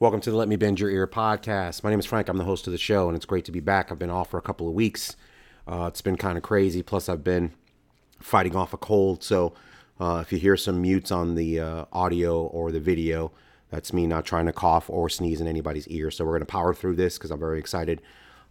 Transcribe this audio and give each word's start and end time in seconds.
Welcome 0.00 0.22
to 0.22 0.30
the 0.30 0.36
Let 0.38 0.48
Me 0.48 0.56
Bend 0.56 0.80
Your 0.80 0.88
Ear 0.88 1.06
podcast. 1.06 1.84
My 1.84 1.90
name 1.90 1.98
is 1.98 2.06
Frank. 2.06 2.30
I'm 2.30 2.38
the 2.38 2.44
host 2.44 2.66
of 2.66 2.72
the 2.72 2.78
show, 2.78 3.08
and 3.08 3.14
it's 3.14 3.26
great 3.26 3.44
to 3.44 3.52
be 3.52 3.60
back. 3.60 3.92
I've 3.92 3.98
been 3.98 4.08
off 4.08 4.30
for 4.30 4.38
a 4.38 4.42
couple 4.42 4.66
of 4.66 4.72
weeks. 4.72 5.14
Uh, 5.68 5.88
it's 5.88 6.00
been 6.00 6.16
kind 6.16 6.38
of 6.38 6.42
crazy. 6.42 6.82
Plus, 6.82 7.10
I've 7.10 7.22
been 7.22 7.52
fighting 8.18 8.56
off 8.56 8.72
a 8.72 8.78
cold. 8.78 9.22
So, 9.22 9.52
uh, 10.00 10.20
if 10.22 10.32
you 10.32 10.38
hear 10.38 10.56
some 10.56 10.80
mutes 10.80 11.10
on 11.10 11.34
the 11.34 11.60
uh, 11.60 11.84
audio 11.92 12.44
or 12.44 12.72
the 12.72 12.80
video, 12.80 13.30
that's 13.68 13.92
me 13.92 14.06
not 14.06 14.24
trying 14.24 14.46
to 14.46 14.54
cough 14.54 14.88
or 14.88 15.10
sneeze 15.10 15.38
in 15.38 15.46
anybody's 15.46 15.86
ear. 15.88 16.10
So, 16.10 16.24
we're 16.24 16.30
going 16.30 16.40
to 16.40 16.46
power 16.46 16.72
through 16.72 16.96
this 16.96 17.18
because 17.18 17.30
I'm 17.30 17.38
very 17.38 17.58
excited 17.58 18.00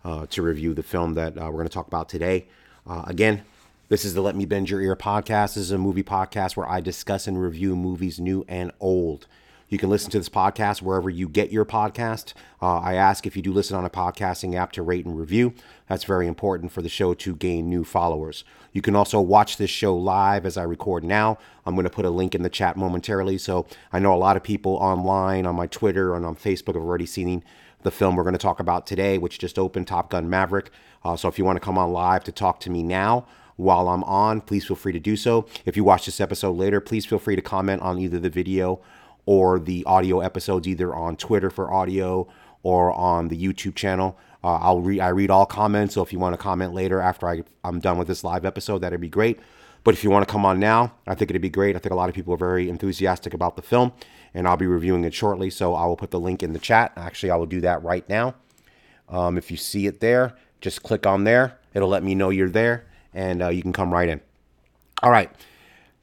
uh, 0.06 0.28
to 0.28 0.44
review 0.44 0.76
the 0.76 0.84
film 0.84 1.16
that 1.16 1.36
uh, 1.36 1.46
we're 1.46 1.54
going 1.54 1.68
to 1.68 1.74
talk 1.74 1.88
about 1.88 2.10
today. 2.10 2.46
Uh, 2.86 3.06
again, 3.08 3.42
this 3.88 4.06
is 4.06 4.14
the 4.14 4.22
Let 4.22 4.36
Me 4.36 4.46
Bend 4.46 4.70
Your 4.70 4.82
Ear 4.82 4.96
podcast. 4.96 5.56
This 5.56 5.58
is 5.58 5.72
a 5.72 5.80
movie 5.80 6.04
podcast 6.04 6.56
where 6.56 6.70
I 6.70 6.80
discuss 6.80 7.26
and 7.26 7.42
review 7.42 7.76
movies 7.76 8.20
new 8.20 8.46
and 8.48 8.72
old. 8.80 9.26
You 9.70 9.78
can 9.78 9.92
listen 9.92 10.10
to 10.12 10.18
this 10.18 10.30
podcast 10.30 10.82
wherever 10.82 11.12
you 11.12 11.30
get 11.30 11.52
your 11.52 11.64
podcast. 11.64 12.34
Uh, 12.60 12.80
I 12.80 12.96
ask 12.96 13.28
if 13.28 13.36
you 13.36 13.44
do 13.44 13.54
listen 13.54 13.78
on 13.78 13.86
a 13.86 13.90
podcasting 13.90 14.56
app 14.56 14.72
to 14.74 14.82
rate 14.82 15.06
and 15.06 15.18
review. 15.18 15.54
That's 15.88 16.06
very 16.06 16.26
important 16.26 16.72
for 16.72 16.82
the 16.82 16.90
show 16.90 17.14
to 17.14 17.36
gain 17.36 17.70
new 17.70 17.84
followers. 17.84 18.44
You 18.74 18.82
can 18.82 18.96
also 18.96 19.22
watch 19.22 19.58
this 19.58 19.70
show 19.70 19.96
live 19.96 20.48
as 20.48 20.58
I 20.58 20.64
record 20.64 21.04
now. 21.04 21.38
I'm 21.68 21.76
going 21.76 21.84
to 21.84 21.92
put 21.92 22.06
a 22.06 22.10
link 22.10 22.34
in 22.34 22.42
the 22.42 22.50
chat 22.50 22.78
momentarily. 22.78 23.38
So 23.38 23.68
I 23.94 24.00
know 24.00 24.12
a 24.12 24.18
lot 24.18 24.36
of 24.36 24.42
people 24.42 24.74
online 24.78 25.46
on 25.46 25.56
my 25.56 25.68
Twitter 25.68 26.16
and 26.16 26.26
on 26.26 26.36
Facebook 26.36 26.74
have 26.74 26.84
already 26.84 27.06
seen 27.06 27.44
the 27.84 27.92
film 27.92 28.16
we're 28.16 28.24
going 28.24 28.34
to 28.34 28.40
talk 28.40 28.60
about 28.60 28.88
today, 28.88 29.20
which 29.20 29.38
just 29.38 29.60
opened 29.60 29.88
Top 29.88 30.10
Gun 30.10 30.28
Maverick. 30.28 30.72
Uh, 31.06 31.16
so 31.16 31.28
if 31.28 31.38
you 31.38 31.46
want 31.46 31.58
to 31.58 31.62
come 31.62 31.78
on 31.78 31.94
live 31.94 32.24
to 32.24 32.32
talk 32.32 32.60
to 32.62 32.72
me 32.72 32.82
now, 32.82 33.28
while 33.56 33.90
I'm 33.90 34.06
on, 34.06 34.42
please 34.42 34.66
feel 34.66 34.78
free 34.78 34.94
to 34.94 35.00
do 35.00 35.16
so. 35.16 35.46
If 35.66 35.78
you 35.78 35.84
watch 35.84 36.06
this 36.06 36.22
episode 36.22 36.54
later, 36.54 36.80
please 36.80 37.06
feel 37.06 37.20
free 37.20 37.36
to 37.36 37.42
comment 37.42 37.82
on 37.82 38.00
either 38.00 38.18
the 38.18 38.30
video 38.30 38.80
or 39.30 39.60
the 39.60 39.84
audio 39.86 40.22
episodes 40.22 40.68
either 40.68 40.92
on 40.92 41.16
Twitter 41.16 41.52
for 41.52 41.72
audio 41.72 42.28
or 42.64 42.92
on 42.94 43.28
the 43.28 43.40
YouTube 43.40 43.76
channel. 43.76 44.18
Uh, 44.44 44.56
I'll 44.56 44.82
read 44.82 45.02
I 45.02 45.10
read 45.10 45.30
all 45.30 45.46
comments, 45.46 45.94
so 45.94 46.02
if 46.02 46.12
you 46.12 46.18
want 46.18 46.34
to 46.34 46.38
comment 46.38 46.74
later 46.74 47.00
after 47.00 47.30
I, 47.30 47.44
I'm 47.64 47.80
done 47.80 48.00
with 48.00 48.08
this 48.08 48.24
live 48.24 48.44
episode, 48.44 48.80
that'd 48.80 49.00
be 49.00 49.08
great. 49.08 49.40
But 49.84 49.94
if 49.94 50.04
you 50.04 50.10
want 50.10 50.28
to 50.28 50.32
come 50.32 50.48
on 50.48 50.60
now, 50.60 50.94
I 51.06 51.14
think 51.14 51.30
it'd 51.30 51.44
be 51.44 51.50
great. 51.50 51.76
I 51.76 51.80
think 51.80 51.94
a 51.94 51.96
lot 51.96 52.10
of 52.10 52.16
people 52.16 52.34
are 52.34 52.38
very 52.38 52.70
enthusiastic 52.70 53.36
about 53.36 53.56
the 53.56 53.62
film, 53.62 53.94
and 54.34 54.48
I'll 54.48 54.58
be 54.58 54.66
reviewing 54.66 55.04
it 55.04 55.14
shortly. 55.14 55.52
So 55.52 55.76
I 55.76 55.86
will 55.86 55.96
put 55.96 56.10
the 56.10 56.20
link 56.20 56.42
in 56.42 56.54
the 56.54 56.60
chat. 56.60 56.92
Actually, 56.98 57.30
I 57.30 57.36
will 57.36 57.46
do 57.46 57.62
that 57.62 57.84
right 57.84 58.10
now. 58.10 58.34
Um, 59.10 59.38
if 59.38 59.52
you 59.52 59.58
see 59.58 59.86
it 59.86 60.00
there, 60.00 60.34
just 60.60 60.82
click 60.82 61.06
on 61.06 61.24
there. 61.24 61.60
It'll 61.76 61.88
let 61.88 62.02
me 62.02 62.16
know 62.16 62.32
you're 62.32 62.50
there, 62.50 62.88
and 63.14 63.44
uh, 63.44 63.50
you 63.50 63.62
can 63.62 63.74
come 63.74 63.94
right 63.94 64.10
in. 64.10 64.22
All 65.04 65.12
right. 65.12 65.30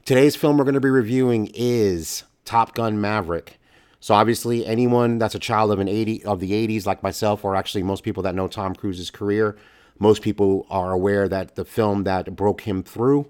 Today's 0.05 0.37
film 0.37 0.57
we're 0.57 0.63
going 0.63 0.75
to 0.75 0.79
be 0.79 0.89
reviewing 0.89 1.51
is 1.53 2.23
Top 2.47 2.73
Gun 2.73 2.99
Maverick. 3.01 3.59
So 3.99 4.15
obviously, 4.15 4.65
anyone 4.65 5.19
that's 5.19 5.35
a 5.35 5.39
child 5.39 5.69
of 5.69 5.79
an 5.79 5.89
80 5.89 6.23
of 6.23 6.39
the 6.39 6.51
80s, 6.51 6.85
like 6.85 7.03
myself, 7.03 7.43
or 7.43 7.55
actually 7.57 7.83
most 7.83 8.03
people 8.03 8.23
that 8.23 8.35
know 8.35 8.47
Tom 8.47 8.73
Cruise's 8.73 9.11
career, 9.11 9.57
most 9.99 10.21
people 10.21 10.65
are 10.69 10.93
aware 10.93 11.27
that 11.27 11.55
the 11.55 11.65
film 11.65 12.05
that 12.05 12.37
broke 12.37 12.61
him 12.61 12.83
through 12.83 13.29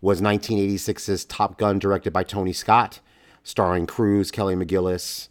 was 0.00 0.20
1986's 0.20 1.24
Top 1.26 1.58
Gun, 1.58 1.78
directed 1.78 2.12
by 2.12 2.24
Tony 2.24 2.52
Scott, 2.52 2.98
starring 3.44 3.86
Cruise, 3.86 4.32
Kelly 4.32 4.56
McGillis, 4.56 5.28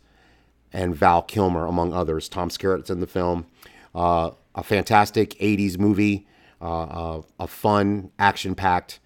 and 0.72 0.96
Val 0.96 1.22
Kilmer, 1.22 1.66
among 1.66 1.94
others. 1.94 2.30
Tom 2.30 2.50
Skerritt's 2.50 2.90
in 2.90 3.02
the 3.02 3.08
film. 3.08 3.48
Uh, 3.94 4.32
a 4.54 4.64
fantastic 4.64 5.32
80s 5.40 5.78
movie, 5.78 6.26
uh, 6.62 6.84
uh, 6.84 7.22
a 7.38 7.48
fun, 7.48 8.12
action 8.18 8.56
packed 8.56 9.00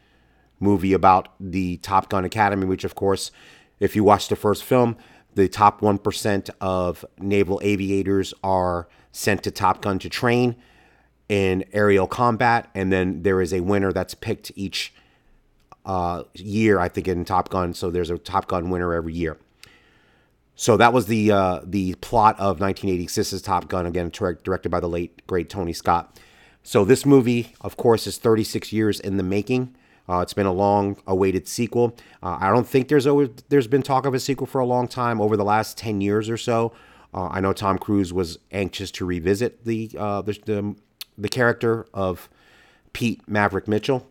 movie 0.59 0.93
about 0.93 1.29
the 1.39 1.77
Top 1.77 2.09
Gun 2.09 2.25
Academy, 2.25 2.65
which, 2.65 2.83
of 2.83 2.93
course, 2.93 3.31
if 3.79 3.95
you 3.95 4.03
watch 4.03 4.27
the 4.27 4.35
first 4.35 4.63
film, 4.63 4.97
the 5.35 5.47
top 5.47 5.81
1% 5.81 6.49
of 6.59 7.05
naval 7.19 7.59
aviators 7.63 8.33
are 8.43 8.87
sent 9.11 9.43
to 9.43 9.51
Top 9.51 9.81
Gun 9.81 9.99
to 9.99 10.09
train 10.09 10.55
in 11.27 11.63
aerial 11.71 12.07
combat. 12.07 12.69
And 12.73 12.91
then 12.91 13.23
there 13.23 13.41
is 13.41 13.53
a 13.53 13.61
winner 13.61 13.93
that's 13.93 14.13
picked 14.13 14.51
each 14.55 14.93
uh, 15.85 16.23
year, 16.33 16.79
I 16.79 16.89
think, 16.89 17.07
in 17.07 17.25
Top 17.25 17.49
Gun. 17.49 17.73
So 17.73 17.89
there's 17.89 18.09
a 18.09 18.17
Top 18.17 18.47
Gun 18.47 18.69
winner 18.69 18.93
every 18.93 19.13
year. 19.13 19.37
So 20.55 20.75
that 20.75 20.91
was 20.91 21.05
the 21.05 21.31
uh, 21.31 21.61
the 21.63 21.95
plot 21.95 22.37
of 22.37 22.59
1986's 22.59 23.41
Top 23.41 23.69
Gun, 23.69 23.85
again 23.85 24.09
directed 24.09 24.69
by 24.69 24.81
the 24.81 24.89
late 24.89 25.25
great 25.25 25.49
Tony 25.49 25.71
Scott. 25.71 26.19
So 26.63 26.83
this 26.83 27.05
movie, 27.05 27.53
of 27.61 27.77
course, 27.77 28.05
is 28.05 28.17
36 28.17 28.73
years 28.73 28.99
in 28.99 29.15
the 29.15 29.23
making. 29.23 29.73
Uh, 30.09 30.21
it's 30.21 30.33
been 30.33 30.47
a 30.47 30.51
long 30.51 30.97
awaited 31.05 31.47
sequel. 31.47 31.95
Uh, 32.23 32.37
I 32.39 32.49
don't 32.49 32.67
think 32.67 32.87
there's 32.87 33.05
always 33.05 33.29
there's 33.49 33.67
been 33.67 33.83
talk 33.83 34.05
of 34.05 34.13
a 34.13 34.19
sequel 34.19 34.47
for 34.47 34.59
a 34.59 34.65
long 34.65 34.87
time 34.87 35.21
over 35.21 35.37
the 35.37 35.43
last 35.43 35.77
10 35.77 36.01
years 36.01 36.29
or 36.29 36.37
so. 36.37 36.73
Uh, 37.13 37.27
I 37.27 37.39
know 37.41 37.53
Tom 37.53 37.77
Cruise 37.77 38.11
was 38.11 38.39
anxious 38.51 38.91
to 38.91 39.05
revisit 39.05 39.65
the, 39.65 39.91
uh, 39.97 40.21
the, 40.21 40.33
the 40.45 40.75
the 41.19 41.29
character 41.29 41.85
of 41.93 42.29
Pete 42.93 43.21
Maverick 43.27 43.67
Mitchell. 43.67 44.07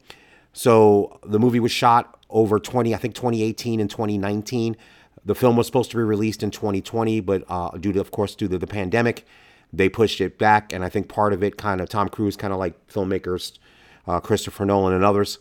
So 0.53 1.19
the 1.25 1.38
movie 1.38 1.60
was 1.60 1.72
shot 1.72 2.19
over 2.30 2.59
20, 2.59 2.94
I 2.94 2.98
think 2.98 3.15
2018 3.15 3.80
and 3.80 3.91
2019. 3.91 4.76
The 5.25 5.34
film 5.34 5.56
was 5.56 5.66
supposed 5.66 5.91
to 5.91 5.97
be 5.97 6.03
released 6.03 6.42
in 6.42 6.50
2020, 6.50 7.20
but 7.20 7.44
uh, 7.48 7.70
due 7.78 7.92
to, 7.92 8.00
of 8.00 8.10
course, 8.10 8.34
due 8.34 8.48
to 8.48 8.59
the 8.59 8.66
pandemic, 8.66 9.26
they 9.72 9.88
pushed 9.88 10.20
it 10.20 10.38
back. 10.38 10.72
And 10.72 10.84
I 10.84 10.88
think 10.88 11.09
part 11.09 11.32
of 11.32 11.42
it, 11.42 11.56
kind 11.56 11.80
of 11.80 11.88
Tom 11.88 12.09
Cruise, 12.09 12.36
kind 12.36 12.53
of 12.53 12.59
like 12.59 12.86
filmmakers, 12.88 13.59
uh, 14.06 14.20
Christopher 14.20 14.65
Nolan 14.65 14.94
and 14.94 15.04
others, 15.04 15.38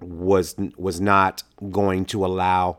was 0.00 0.56
was 0.76 1.00
not 1.00 1.42
going 1.70 2.04
to 2.06 2.24
allow 2.24 2.78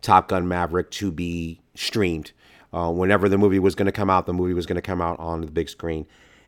Top 0.00 0.28
Gun 0.28 0.48
Maverick 0.48 0.90
to 0.92 1.10
be 1.10 1.60
streamed. 1.74 2.32
Uh, 2.72 2.90
whenever 2.92 3.28
the 3.28 3.38
movie 3.38 3.58
was 3.58 3.74
going 3.74 3.86
to 3.86 3.92
come 3.92 4.10
out, 4.10 4.26
the 4.26 4.34
movie 4.34 4.52
was 4.54 4.66
going 4.66 4.76
to 4.76 4.82
come 4.82 5.00
out 5.00 5.18
on 5.18 5.40
the 5.40 5.50
big 5.50 5.68
screen. 5.68 6.06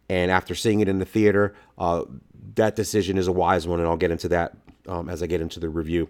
And 0.08 0.30
after 0.30 0.54
seeing 0.54 0.80
it 0.80 0.88
in 0.88 0.98
the 0.98 1.04
theater, 1.04 1.54
uh, 1.78 2.02
that 2.56 2.76
decision 2.76 3.16
is 3.16 3.26
a 3.26 3.32
wise 3.32 3.66
one, 3.66 3.80
and 3.80 3.88
I'll 3.88 3.96
get 3.96 4.10
into 4.10 4.28
that 4.28 4.56
um, 4.86 5.08
as 5.08 5.22
I 5.22 5.26
get 5.26 5.40
into 5.40 5.60
the 5.60 5.68
review. 5.68 6.08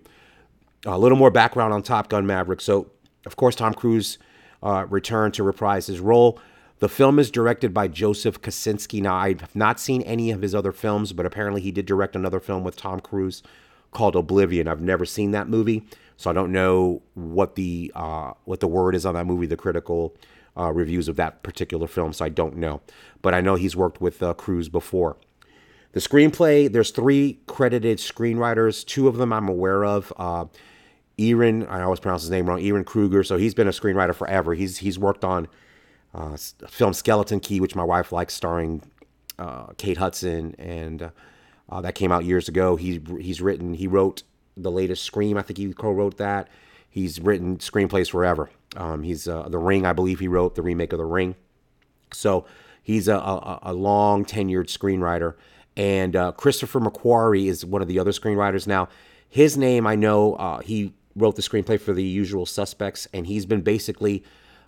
A 0.87 0.99
little 0.99 1.19
more 1.19 1.31
background 1.31 1.73
on 1.73 1.83
Top 1.83 2.09
Gun 2.09 2.27
Maverick. 2.27 2.61
So, 2.61 2.91
of 3.27 3.37
course, 3.37 3.55
Tom 3.55 3.75
Cruise 3.75 4.19
uh, 4.63 4.87
returned 4.89 5.35
to 5.35 5.43
reprise 5.43 5.87
his 5.87 6.01
role. 6.01 6.41
The 6.79 6.89
film 6.89 7.19
is 7.19 7.31
directed 7.31 7.75
by 7.75 7.89
Joseph 7.89 8.41
Kosinski. 8.41 9.03
Now, 9.03 9.15
I 9.15 9.29
have 9.39 9.55
not 9.55 9.79
seen 9.79 10.01
any 10.03 10.31
of 10.31 10.41
his 10.41 10.55
other 10.55 10.73
films, 10.73 11.13
but 11.13 11.27
apparently 11.27 11.61
he 11.61 11.71
did 11.71 11.85
direct 11.85 12.17
another 12.17 12.41
film 12.41 12.65
with 12.65 12.77
Tom 12.77 13.01
Cruise 13.01 13.43
called 13.93 14.17
Oblivion. 14.17 14.69
I've 14.69 14.81
never 14.81 15.05
seen 15.05 15.31
that 15.33 15.49
movie, 15.49 15.85
so 16.17 16.31
I 16.31 16.33
don't 16.33 16.53
know 16.53 17.03
what 17.15 17.55
the 17.57 17.93
uh, 17.95 18.33
what 18.45 18.61
the 18.61 18.69
word 18.69 18.95
is 18.95 19.07
on 19.07 19.15
that 19.15 19.27
movie, 19.27 19.47
the 19.47 19.57
critical 19.57 20.15
uh, 20.57 20.73
reviews 20.73 21.09
of 21.09 21.17
that 21.17 21.43
particular 21.43 21.87
film. 21.87 22.13
So 22.13 22.25
I 22.25 22.29
don't 22.29 22.57
know, 22.57 22.81
but 23.23 23.35
I 23.35 23.41
know 23.41 23.55
he's 23.55 23.77
worked 23.77 24.01
with 24.01 24.23
uh, 24.23 24.35
Cruise 24.35 24.69
before. 24.69 25.17
The 25.93 26.01
screenplay, 26.01 26.73
there's 26.73 26.93
three 26.93 27.41
credited 27.47 27.99
screenwriters. 27.99 28.87
Two 28.87 29.09
of 29.09 29.17
them 29.17 29.33
I'm 29.33 29.49
aware 29.49 29.85
of. 29.85 30.13
Uh, 30.17 30.45
I 31.19 31.83
always 31.83 32.01
pronounce 32.01 32.23
his 32.23 32.31
name 32.31 32.47
wrong. 32.47 32.61
Ehren 32.61 32.87
Kruger. 32.87 33.23
So 33.25 33.37
he's 33.37 33.53
been 33.53 33.69
a 33.69 33.73
screenwriter 33.73 34.15
forever. 34.15 34.55
He's 34.55 34.79
he's 34.79 34.99
worked 34.99 35.25
on 35.25 35.49
uh, 36.15 36.37
film 36.69 36.95
Skeleton 36.95 37.41
Key, 37.41 37.61
which 37.61 37.77
my 37.77 37.85
wife 37.85 38.11
likes, 38.11 38.33
starring 38.33 38.83
uh, 39.39 39.67
Kate 39.77 39.99
Hudson 39.99 40.55
and 40.59 41.11
uh, 41.71 41.81
that 41.81 41.95
came 41.95 42.13
out 42.13 42.25
years 42.25 42.49
ago. 42.49 42.77
He 42.77 43.01
he's 43.21 43.41
written 43.41 43.75
he 43.75 43.87
wrote 43.87 44.23
the 44.57 44.71
latest 44.71 45.05
Scream. 45.05 45.37
I 45.37 45.43
think 45.43 45.59
he 45.59 45.73
co-wrote 45.73 46.17
that. 46.19 46.49
He's 46.89 47.21
written 47.21 47.59
screenplays 47.59 48.11
forever. 48.11 48.51
Um, 48.77 49.03
he's 49.05 49.29
uh, 49.29 49.49
the 49.49 49.59
Ring. 49.59 49.87
I 49.87 49.93
believe 49.93 50.19
he 50.19 50.29
wrote 50.29 50.57
the 50.57 50.63
remake 50.63 50.93
of 50.93 50.99
the 50.99 51.05
Ring. 51.05 51.37
So 52.13 52.45
he's 52.83 53.07
a, 53.07 53.15
a, 53.15 53.59
a 53.63 53.73
long 53.73 54.25
tenured 54.25 54.67
screenwriter. 54.67 55.35
And 55.77 56.17
uh, 56.17 56.33
Christopher 56.33 56.81
McQuarrie 56.81 57.47
is 57.47 57.65
one 57.65 57.81
of 57.81 57.89
the 57.89 58.01
other 58.01 58.11
screenwriters. 58.11 58.67
Now, 58.67 58.89
his 59.29 59.57
name 59.57 59.87
I 59.87 59.95
know. 59.95 60.35
Uh, 60.35 60.59
he 60.59 60.93
wrote 61.15 61.37
the 61.37 61.43
screenplay 61.43 61.81
for 61.81 61.93
The 61.93 62.03
Usual 62.03 62.45
Suspects, 62.47 63.07
and 63.13 63.27
he's 63.27 63.47
been 63.47 63.63
basically 63.63 64.25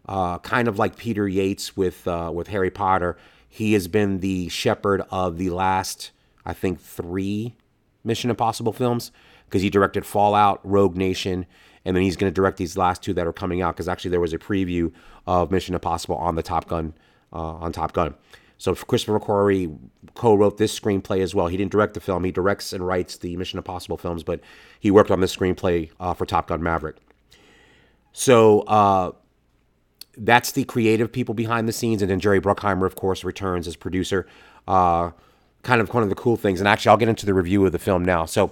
uh, 0.06 0.38
kind 0.38 0.68
of 0.68 0.78
like 0.78 0.96
Peter 0.96 1.28
Yates 1.28 1.76
with 1.76 2.06
uh, 2.06 2.30
with 2.32 2.48
Harry 2.48 2.70
Potter. 2.70 3.16
He 3.48 3.72
has 3.72 3.88
been 3.88 4.20
the 4.20 4.48
shepherd 4.48 5.02
of 5.10 5.38
the 5.38 5.50
last 5.50 6.12
I 6.44 6.52
think, 6.52 6.80
three 6.80 7.56
Mission 8.04 8.30
Impossible 8.30 8.72
films 8.72 9.12
because 9.46 9.62
he 9.62 9.70
directed 9.70 10.06
Fallout, 10.06 10.60
Rogue 10.64 10.96
Nation, 10.96 11.46
and 11.84 11.96
then 11.96 12.02
he's 12.02 12.16
going 12.16 12.30
to 12.30 12.34
direct 12.34 12.56
these 12.56 12.76
last 12.76 13.02
two 13.02 13.12
that 13.14 13.26
are 13.26 13.32
coming 13.32 13.60
out 13.60 13.74
because 13.74 13.88
actually 13.88 14.10
there 14.10 14.20
was 14.20 14.32
a 14.32 14.38
preview 14.38 14.92
of 15.26 15.50
Mission 15.50 15.74
Impossible 15.74 16.16
on 16.16 16.34
the 16.34 16.42
Top 16.42 16.68
Gun 16.68 16.94
uh, 17.32 17.36
on 17.36 17.72
Top 17.72 17.92
Gun. 17.92 18.14
So 18.58 18.74
Christopher 18.74 19.18
McQuarrie 19.18 19.76
co-wrote 20.14 20.56
this 20.56 20.78
screenplay 20.78 21.20
as 21.20 21.34
well. 21.34 21.48
He 21.48 21.56
didn't 21.56 21.72
direct 21.72 21.94
the 21.94 22.00
film; 22.00 22.24
he 22.24 22.30
directs 22.30 22.72
and 22.72 22.86
writes 22.86 23.16
the 23.16 23.36
Mission 23.36 23.58
Impossible 23.58 23.96
films, 23.96 24.22
but 24.22 24.40
he 24.78 24.90
worked 24.90 25.10
on 25.10 25.20
this 25.20 25.34
screenplay 25.34 25.90
uh, 25.98 26.14
for 26.14 26.26
Top 26.26 26.48
Gun 26.48 26.62
Maverick. 26.62 26.96
So 28.12 28.60
uh, 28.60 29.12
that's 30.16 30.52
the 30.52 30.64
creative 30.64 31.10
people 31.10 31.34
behind 31.34 31.68
the 31.68 31.72
scenes, 31.72 32.02
and 32.02 32.10
then 32.10 32.20
Jerry 32.20 32.40
Bruckheimer, 32.40 32.86
of 32.86 32.94
course, 32.94 33.24
returns 33.24 33.66
as 33.66 33.74
producer. 33.74 34.26
Uh, 35.62 35.66
kind 35.66 35.80
of 35.80 35.92
one 35.94 36.02
of 36.02 36.08
the 36.08 36.14
cool 36.14 36.36
things. 36.36 36.60
And 36.60 36.68
actually, 36.68 36.90
I'll 36.90 36.96
get 36.96 37.08
into 37.08 37.26
the 37.26 37.34
review 37.34 37.64
of 37.66 37.72
the 37.72 37.78
film 37.78 38.04
now. 38.04 38.24
So 38.24 38.50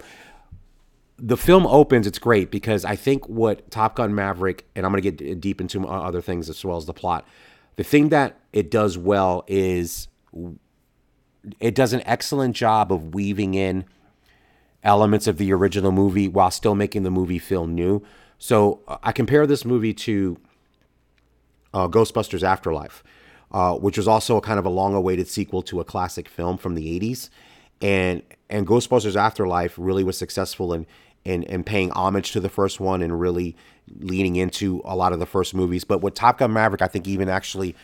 the 1.18 1.36
film 1.36 1.66
opens, 1.66 2.06
it's 2.06 2.18
great 2.18 2.50
because 2.50 2.84
I 2.84 2.96
think 2.96 3.28
what 3.28 3.70
Top 3.70 3.96
Gun 3.96 4.14
Maverick, 4.14 4.66
and 4.74 4.86
I'm 4.86 4.92
going 4.92 5.02
to 5.02 5.10
get 5.10 5.40
deep 5.40 5.60
into 5.60 5.86
other 5.86 6.22
things 6.22 6.48
as 6.48 6.64
well 6.64 6.76
as 6.76 6.86
the 6.86 6.94
plot. 6.94 7.26
the 7.76 7.84
thing 7.84 8.10
that 8.10 8.38
it 8.52 8.70
does 8.70 8.98
well 8.98 9.44
is 9.46 10.08
it 11.58 11.74
does 11.74 11.92
an 11.92 12.02
excellent 12.04 12.54
job 12.54 12.92
of 12.92 13.14
weaving 13.14 13.54
in 13.54 13.84
elements 14.82 15.26
of 15.26 15.38
the 15.38 15.52
original 15.52 15.92
movie 15.92 16.28
while 16.28 16.50
still 16.50 16.74
making 16.74 17.02
the 17.02 17.10
movie 17.10 17.38
feel 17.38 17.66
new. 17.66 18.02
So 18.38 18.80
uh, 18.88 18.98
I 19.02 19.12
compare 19.12 19.46
this 19.46 19.64
movie 19.64 19.94
to 19.94 20.38
uh, 21.72 21.88
Ghostbusters 21.88 22.42
Afterlife, 22.42 23.02
uh, 23.52 23.74
which 23.74 23.96
was 23.96 24.06
also 24.08 24.36
a 24.36 24.40
kind 24.40 24.58
of 24.58 24.66
a 24.66 24.70
long-awaited 24.70 25.28
sequel 25.28 25.62
to 25.62 25.80
a 25.80 25.84
classic 25.84 26.28
film 26.28 26.56
from 26.56 26.74
the 26.74 27.00
'80s, 27.00 27.30
and 27.80 28.22
and 28.48 28.66
Ghostbusters 28.66 29.16
Afterlife 29.16 29.74
really 29.76 30.04
was 30.04 30.18
successful 30.18 30.72
in 30.72 30.86
in, 31.24 31.42
in 31.44 31.64
paying 31.64 31.90
homage 31.90 32.32
to 32.32 32.40
the 32.40 32.48
first 32.48 32.80
one 32.80 33.02
and 33.02 33.20
really 33.20 33.56
leaning 33.98 34.36
into 34.36 34.80
a 34.84 34.96
lot 34.96 35.12
of 35.12 35.18
the 35.18 35.26
first 35.26 35.54
movies. 35.54 35.84
But 35.84 36.00
what 36.00 36.14
Top 36.14 36.38
Gun 36.38 36.52
Maverick, 36.52 36.82
I 36.82 36.86
think, 36.86 37.06
even 37.06 37.28
actually 37.28 37.76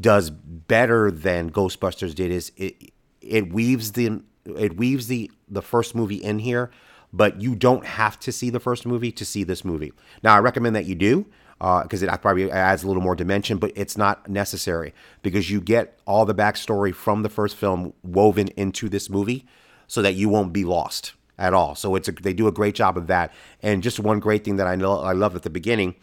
does 0.00 0.30
better 0.30 1.10
than 1.10 1.50
Ghostbusters 1.50 2.14
did 2.14 2.30
is 2.30 2.52
it 2.56 2.92
it 3.20 3.52
weaves 3.52 3.92
the 3.92 4.22
it 4.44 4.76
weaves 4.76 5.06
the 5.06 5.30
the 5.48 5.62
first 5.62 5.94
movie 5.94 6.16
in 6.16 6.40
here, 6.40 6.70
but 7.12 7.40
you 7.40 7.54
don't 7.54 7.86
have 7.86 8.18
to 8.20 8.32
see 8.32 8.50
the 8.50 8.60
first 8.60 8.84
movie 8.86 9.12
to 9.12 9.24
see 9.24 9.44
this 9.44 9.64
movie. 9.64 9.92
Now, 10.22 10.34
I 10.34 10.40
recommend 10.40 10.74
that 10.76 10.86
you 10.86 10.94
do 10.94 11.26
because 11.82 12.02
uh, 12.02 12.06
it 12.06 12.22
probably 12.22 12.50
adds 12.50 12.82
a 12.82 12.88
little 12.88 13.02
more 13.02 13.14
dimension, 13.14 13.56
but 13.56 13.70
it's 13.76 13.96
not 13.96 14.28
necessary 14.28 14.92
because 15.22 15.48
you 15.48 15.60
get 15.60 15.96
all 16.08 16.24
the 16.24 16.34
backstory 16.34 16.92
from 16.92 17.22
the 17.22 17.28
first 17.28 17.54
film 17.54 17.92
woven 18.02 18.48
into 18.56 18.88
this 18.88 19.08
movie, 19.08 19.46
so 19.86 20.02
that 20.02 20.14
you 20.14 20.28
won't 20.28 20.52
be 20.52 20.64
lost 20.64 21.12
at 21.38 21.54
all. 21.54 21.74
So 21.76 21.94
it's 21.94 22.08
a, 22.08 22.12
they 22.12 22.32
do 22.32 22.48
a 22.48 22.52
great 22.52 22.74
job 22.74 22.96
of 22.96 23.06
that. 23.06 23.32
And 23.62 23.82
just 23.82 24.00
one 24.00 24.18
great 24.18 24.42
thing 24.42 24.56
that 24.56 24.66
I 24.66 24.74
know 24.74 24.98
I 24.98 25.12
love 25.12 25.36
at 25.36 25.42
the 25.42 25.50
beginning, 25.50 25.94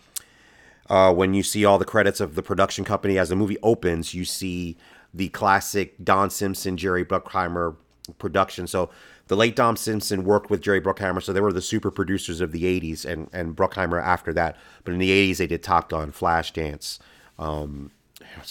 uh, 0.89 1.13
when 1.13 1.33
you 1.33 1.43
see 1.43 1.65
all 1.65 1.77
the 1.77 1.85
credits 1.85 2.19
of 2.19 2.35
the 2.35 2.43
production 2.43 2.85
company 2.85 3.17
as 3.17 3.29
the 3.29 3.35
movie 3.35 3.57
opens, 3.61 4.13
you 4.13 4.25
see 4.25 4.77
the 5.13 5.29
classic 5.29 5.95
Don 6.03 6.29
Simpson, 6.29 6.77
Jerry 6.77 7.03
Bruckheimer 7.03 7.75
production. 8.17 8.67
So 8.67 8.89
the 9.29 9.37
late 9.37 9.55
Don 9.55 9.77
Simpson 9.77 10.25
worked 10.25 10.49
with 10.49 10.59
Jerry 10.61 10.81
Bruckheimer, 10.81 11.23
so 11.23 11.31
they 11.31 11.39
were 11.39 11.53
the 11.53 11.61
super 11.61 11.91
producers 11.91 12.41
of 12.41 12.51
the 12.51 12.63
'80s, 12.63 13.05
and 13.05 13.29
and 13.31 13.55
Bruckheimer 13.55 14.03
after 14.03 14.33
that. 14.33 14.57
But 14.83 14.93
in 14.93 14.99
the 14.99 15.11
'80s, 15.11 15.37
they 15.37 15.47
did 15.47 15.63
Top 15.63 15.89
Gun, 15.89 16.11
Flashdance. 16.11 16.99
Um, 17.37 17.91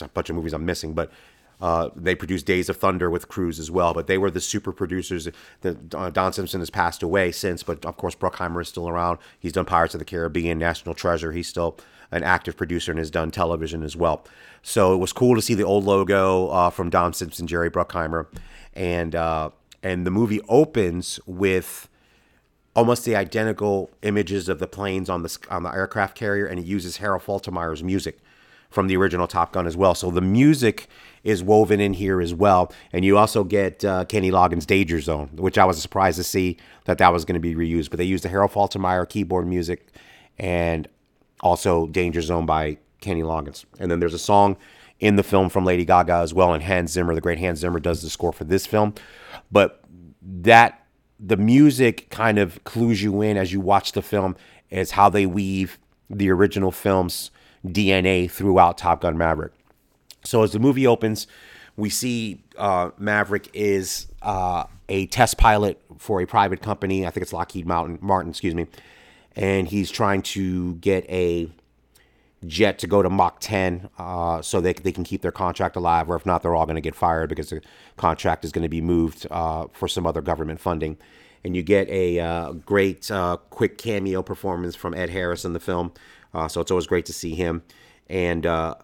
a 0.00 0.08
bunch 0.08 0.30
of 0.30 0.36
movies 0.36 0.54
I'm 0.54 0.64
missing, 0.64 0.94
but 0.94 1.10
uh, 1.60 1.90
they 1.96 2.14
produced 2.14 2.46
Days 2.46 2.68
of 2.68 2.76
Thunder 2.76 3.10
with 3.10 3.28
Cruise 3.28 3.58
as 3.58 3.70
well, 3.70 3.92
but 3.92 4.06
they 4.06 4.18
were 4.18 4.30
the 4.30 4.40
super 4.40 4.72
producers. 4.72 5.28
The, 5.62 5.76
uh, 5.94 6.10
Don 6.10 6.32
Simpson 6.32 6.60
has 6.60 6.70
passed 6.70 7.02
away 7.02 7.32
since, 7.32 7.62
but 7.62 7.84
of 7.84 7.96
course 7.96 8.14
Bruckheimer 8.14 8.62
is 8.62 8.68
still 8.68 8.88
around. 8.88 9.18
He's 9.40 9.52
done 9.52 9.64
Pirates 9.64 9.94
of 9.94 9.98
the 9.98 10.04
Caribbean, 10.04 10.58
National 10.58 10.94
Treasure. 10.94 11.32
He's 11.32 11.48
still 11.48 11.76
an 12.10 12.22
active 12.22 12.56
producer 12.56 12.92
and 12.92 12.98
has 12.98 13.10
done 13.10 13.30
television 13.30 13.82
as 13.82 13.96
well. 13.96 14.24
So 14.62 14.94
it 14.94 14.98
was 14.98 15.12
cool 15.12 15.34
to 15.34 15.42
see 15.42 15.54
the 15.54 15.64
old 15.64 15.84
logo 15.84 16.48
uh, 16.48 16.70
from 16.70 16.90
Don 16.90 17.12
Simpson, 17.12 17.46
Jerry 17.46 17.70
Bruckheimer, 17.70 18.26
and 18.74 19.14
uh, 19.14 19.50
and 19.82 20.06
the 20.06 20.10
movie 20.10 20.40
opens 20.48 21.20
with 21.26 21.88
almost 22.74 23.04
the 23.04 23.16
identical 23.16 23.90
images 24.02 24.48
of 24.48 24.58
the 24.58 24.66
planes 24.66 25.10
on 25.10 25.22
the 25.22 25.38
on 25.50 25.62
the 25.62 25.70
aircraft 25.70 26.16
carrier, 26.16 26.46
and 26.46 26.60
it 26.60 26.66
uses 26.66 26.98
Harold 26.98 27.22
Faltermeyer's 27.22 27.82
music 27.82 28.18
from 28.70 28.86
the 28.86 28.96
original 28.96 29.26
Top 29.26 29.52
Gun 29.52 29.66
as 29.66 29.76
well. 29.76 29.94
So 29.94 30.10
the 30.10 30.20
music 30.20 30.88
is 31.24 31.42
woven 31.42 31.80
in 31.80 31.94
here 31.94 32.20
as 32.20 32.34
well, 32.34 32.72
and 32.92 33.04
you 33.04 33.18
also 33.18 33.42
get 33.44 33.84
uh, 33.84 34.04
Kenny 34.04 34.30
Loggins' 34.30 34.66
Danger 34.66 35.00
Zone, 35.00 35.30
which 35.34 35.58
I 35.58 35.64
was 35.64 35.80
surprised 35.80 36.18
to 36.18 36.24
see 36.24 36.56
that 36.84 36.98
that 36.98 37.12
was 37.12 37.24
going 37.24 37.34
to 37.34 37.40
be 37.40 37.54
reused. 37.54 37.90
But 37.90 37.98
they 37.98 38.04
used 38.04 38.24
the 38.24 38.28
Harold 38.28 38.52
Faltermeyer 38.52 39.08
keyboard 39.08 39.46
music, 39.46 39.88
and 40.38 40.88
also 41.40 41.86
Danger 41.86 42.20
Zone 42.20 42.46
by 42.46 42.78
Kenny 43.00 43.22
Loggins. 43.22 43.64
And 43.78 43.90
then 43.90 44.00
there's 44.00 44.14
a 44.14 44.18
song 44.18 44.56
in 45.00 45.16
the 45.16 45.22
film 45.22 45.48
from 45.48 45.64
Lady 45.64 45.84
Gaga 45.84 46.14
as 46.14 46.34
well, 46.34 46.52
and 46.52 46.62
Hans 46.62 46.92
Zimmer, 46.92 47.14
the 47.14 47.20
great 47.20 47.38
Hans 47.38 47.60
Zimmer, 47.60 47.80
does 47.80 48.02
the 48.02 48.10
score 48.10 48.32
for 48.32 48.44
this 48.44 48.66
film. 48.66 48.94
But 49.50 49.82
that 50.22 50.86
the 51.20 51.36
music 51.36 52.10
kind 52.10 52.38
of 52.38 52.62
clues 52.64 53.02
you 53.02 53.22
in 53.22 53.36
as 53.36 53.52
you 53.52 53.60
watch 53.60 53.92
the 53.92 54.02
film 54.02 54.36
is 54.70 54.92
how 54.92 55.08
they 55.08 55.26
weave 55.26 55.78
the 56.10 56.30
original 56.30 56.70
film's 56.70 57.30
DNA 57.66 58.30
throughout 58.30 58.78
Top 58.78 59.00
Gun 59.00 59.18
Maverick. 59.18 59.52
So 60.24 60.42
as 60.42 60.52
the 60.52 60.58
movie 60.58 60.86
opens, 60.86 61.26
we 61.76 61.90
see 61.90 62.42
uh, 62.56 62.90
Maverick 62.98 63.48
is 63.52 64.08
uh, 64.22 64.64
a 64.88 65.06
test 65.06 65.38
pilot 65.38 65.80
for 65.96 66.20
a 66.20 66.26
private 66.26 66.60
company. 66.60 67.06
I 67.06 67.10
think 67.10 67.22
it's 67.22 67.32
Lockheed 67.32 67.66
Martin, 67.66 67.98
Martin, 68.00 68.30
excuse 68.30 68.54
me, 68.54 68.66
and 69.36 69.68
he's 69.68 69.90
trying 69.90 70.22
to 70.22 70.74
get 70.76 71.08
a 71.08 71.50
jet 72.46 72.78
to 72.78 72.86
go 72.86 73.02
to 73.02 73.10
Mach 73.10 73.38
10 73.40 73.88
uh, 73.98 74.40
so 74.42 74.60
they, 74.60 74.72
they 74.72 74.92
can 74.92 75.04
keep 75.04 75.22
their 75.22 75.32
contract 75.32 75.76
alive, 75.76 76.08
or 76.08 76.16
if 76.16 76.24
not, 76.24 76.42
they're 76.42 76.54
all 76.54 76.66
going 76.66 76.76
to 76.76 76.80
get 76.80 76.94
fired 76.94 77.28
because 77.28 77.50
the 77.50 77.60
contract 77.96 78.44
is 78.44 78.52
going 78.52 78.62
to 78.62 78.68
be 78.68 78.80
moved 78.80 79.26
uh, 79.30 79.66
for 79.72 79.88
some 79.88 80.06
other 80.06 80.20
government 80.20 80.60
funding. 80.60 80.96
And 81.44 81.56
you 81.56 81.62
get 81.62 81.88
a 81.88 82.18
uh, 82.20 82.52
great, 82.52 83.10
uh, 83.10 83.38
quick 83.50 83.78
cameo 83.78 84.22
performance 84.22 84.74
from 84.74 84.94
Ed 84.94 85.10
Harris 85.10 85.44
in 85.44 85.52
the 85.52 85.60
film. 85.60 85.92
Uh, 86.34 86.48
so 86.48 86.60
it's 86.60 86.70
always 86.70 86.86
great 86.86 87.06
to 87.06 87.12
see 87.12 87.34
him. 87.34 87.62
And 88.08 88.44
uh, 88.44 88.74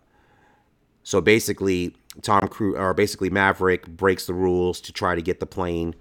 so 1.03 1.21
basically, 1.21 1.97
Tom 2.23 2.49
Cruise, 2.49 2.77
or 2.77 2.95
basically 2.95 3.31
Maverick, 3.31 3.87
breaks 3.87 4.27
the 4.27 4.35
rules 4.35 4.81
to 4.83 4.93
try 4.93 5.15
to 5.15 5.23
get 5.23 5.41
the 5.41 5.47
plane 5.47 5.95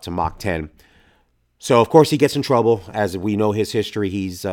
to 0.00 0.10
Mach 0.10 0.38
10. 0.38 0.70
So 1.58 1.82
of 1.82 1.90
course 1.90 2.08
he 2.08 2.16
gets 2.16 2.34
in 2.34 2.40
trouble. 2.40 2.82
As 2.94 3.18
we 3.18 3.36
know 3.36 3.52
his 3.52 3.72
history, 3.72 4.08
he's 4.08 4.46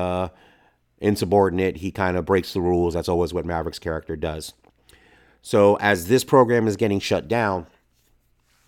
insubordinate. 1.03 1.77
He 1.77 1.91
kind 1.91 2.17
of 2.17 2.25
breaks 2.25 2.53
the 2.53 2.61
rules. 2.61 2.93
That's 2.93 3.09
always 3.09 3.33
what 3.33 3.45
Maverick's 3.45 3.79
character 3.79 4.15
does. 4.15 4.53
So 5.41 5.75
as 5.75 6.07
this 6.07 6.23
program 6.23 6.67
is 6.67 6.77
getting 6.77 6.99
shut 6.99 7.27
down, 7.27 7.67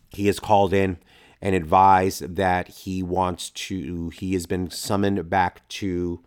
he 0.09 0.27
is 0.27 0.39
called 0.39 0.73
in 0.73 0.97
and 1.41 1.55
advised 1.55 2.35
that 2.35 2.67
he 2.67 3.01
wants 3.01 3.49
to. 3.51 4.09
He 4.09 4.33
has 4.33 4.45
been 4.45 4.69
summoned 4.69 5.29
back 5.29 5.67
to 5.69 6.21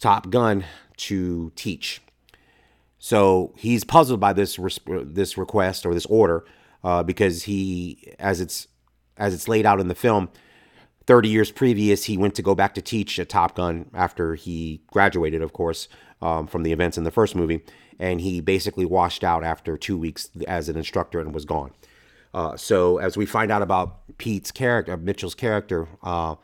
Top 0.00 0.30
Gun 0.30 0.64
to 0.96 1.52
teach. 1.56 2.00
So 2.98 3.52
he's 3.56 3.84
puzzled 3.84 4.18
by 4.18 4.32
this 4.32 4.58
this 4.86 5.36
request 5.36 5.84
or 5.84 5.92
this 5.92 6.06
order 6.06 6.44
uh, 6.82 7.02
because 7.02 7.44
he, 7.44 8.14
as 8.18 8.40
it's 8.40 8.66
as 9.18 9.34
it's 9.34 9.48
laid 9.48 9.66
out 9.66 9.80
in 9.80 9.88
the 9.88 9.94
film, 9.94 10.30
30 11.06 11.28
years 11.28 11.50
previous, 11.52 12.04
he 12.04 12.16
went 12.16 12.34
to 12.34 12.42
go 12.42 12.54
back 12.54 12.74
to 12.74 12.82
teach 12.82 13.18
at 13.18 13.28
Top 13.28 13.54
Gun 13.54 13.88
after 13.94 14.34
he 14.34 14.80
graduated, 14.90 15.40
of 15.40 15.52
course, 15.52 15.88
um, 16.20 16.46
from 16.46 16.62
the 16.62 16.72
events 16.72 16.98
in 16.98 17.04
the 17.04 17.10
first 17.10 17.36
movie. 17.36 17.62
And 17.98 18.20
he 18.20 18.40
basically 18.40 18.84
washed 18.84 19.24
out 19.24 19.44
after 19.44 19.76
two 19.78 19.96
weeks 19.96 20.30
as 20.46 20.68
an 20.68 20.76
instructor 20.76 21.20
and 21.20 21.32
was 21.32 21.44
gone. 21.44 21.70
Uh, 22.34 22.56
so, 22.56 22.98
as 22.98 23.16
we 23.16 23.24
find 23.24 23.50
out 23.50 23.62
about 23.62 24.18
Pete's 24.18 24.50
character, 24.50 24.96
Mitchell's 24.96 25.34
character, 25.34 25.88
uh, 26.02 26.34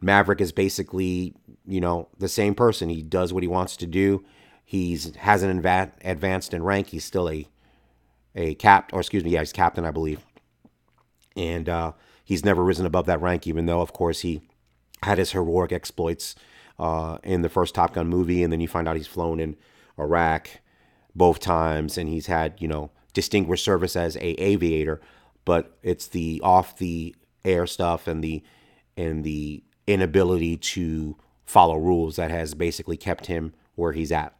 Maverick 0.00 0.40
is 0.40 0.52
basically, 0.52 1.34
you 1.66 1.80
know, 1.80 2.08
the 2.18 2.28
same 2.28 2.54
person. 2.54 2.88
He 2.88 3.02
does 3.02 3.32
what 3.32 3.42
he 3.42 3.48
wants 3.48 3.76
to 3.78 3.86
do. 3.86 4.24
He's 4.64 5.14
hasn't 5.16 5.66
advanced 6.04 6.54
in 6.54 6.62
rank. 6.62 6.88
He's 6.88 7.04
still 7.04 7.28
a 7.28 7.48
a 8.36 8.54
cap, 8.54 8.92
or 8.92 9.00
excuse 9.00 9.24
me, 9.24 9.30
yeah, 9.30 9.40
he's 9.40 9.52
captain, 9.52 9.84
I 9.84 9.90
believe. 9.90 10.24
And 11.36 11.68
uh, 11.68 11.92
he's 12.30 12.44
never 12.44 12.62
risen 12.62 12.86
above 12.86 13.06
that 13.06 13.20
rank, 13.20 13.48
even 13.48 13.66
though, 13.66 13.80
of 13.80 13.92
course, 13.92 14.20
he 14.20 14.40
had 15.02 15.18
his 15.18 15.32
heroic 15.32 15.72
exploits 15.72 16.36
uh, 16.78 17.18
in 17.24 17.42
the 17.42 17.48
first 17.48 17.74
Top 17.74 17.92
Gun 17.92 18.06
movie, 18.06 18.44
and 18.44 18.52
then 18.52 18.60
you 18.60 18.68
find 18.68 18.86
out 18.86 18.96
he's 18.96 19.08
flown 19.08 19.40
in 19.40 19.56
Iraq 19.98 20.48
both 21.12 21.40
times, 21.40 21.98
and 21.98 22.08
he's 22.08 22.28
had 22.28 22.54
you 22.58 22.68
know 22.68 22.92
distinguished 23.14 23.64
service 23.64 23.96
as 23.96 24.14
a 24.16 24.40
aviator. 24.40 25.00
But 25.44 25.76
it's 25.82 26.06
the 26.06 26.40
off 26.44 26.78
the 26.78 27.16
air 27.44 27.66
stuff 27.66 28.06
and 28.06 28.22
the 28.22 28.44
and 28.96 29.24
the 29.24 29.64
inability 29.88 30.56
to 30.56 31.16
follow 31.44 31.76
rules 31.78 32.14
that 32.14 32.30
has 32.30 32.54
basically 32.54 32.96
kept 32.96 33.26
him 33.26 33.54
where 33.74 33.90
he's 33.90 34.12
at. 34.12 34.38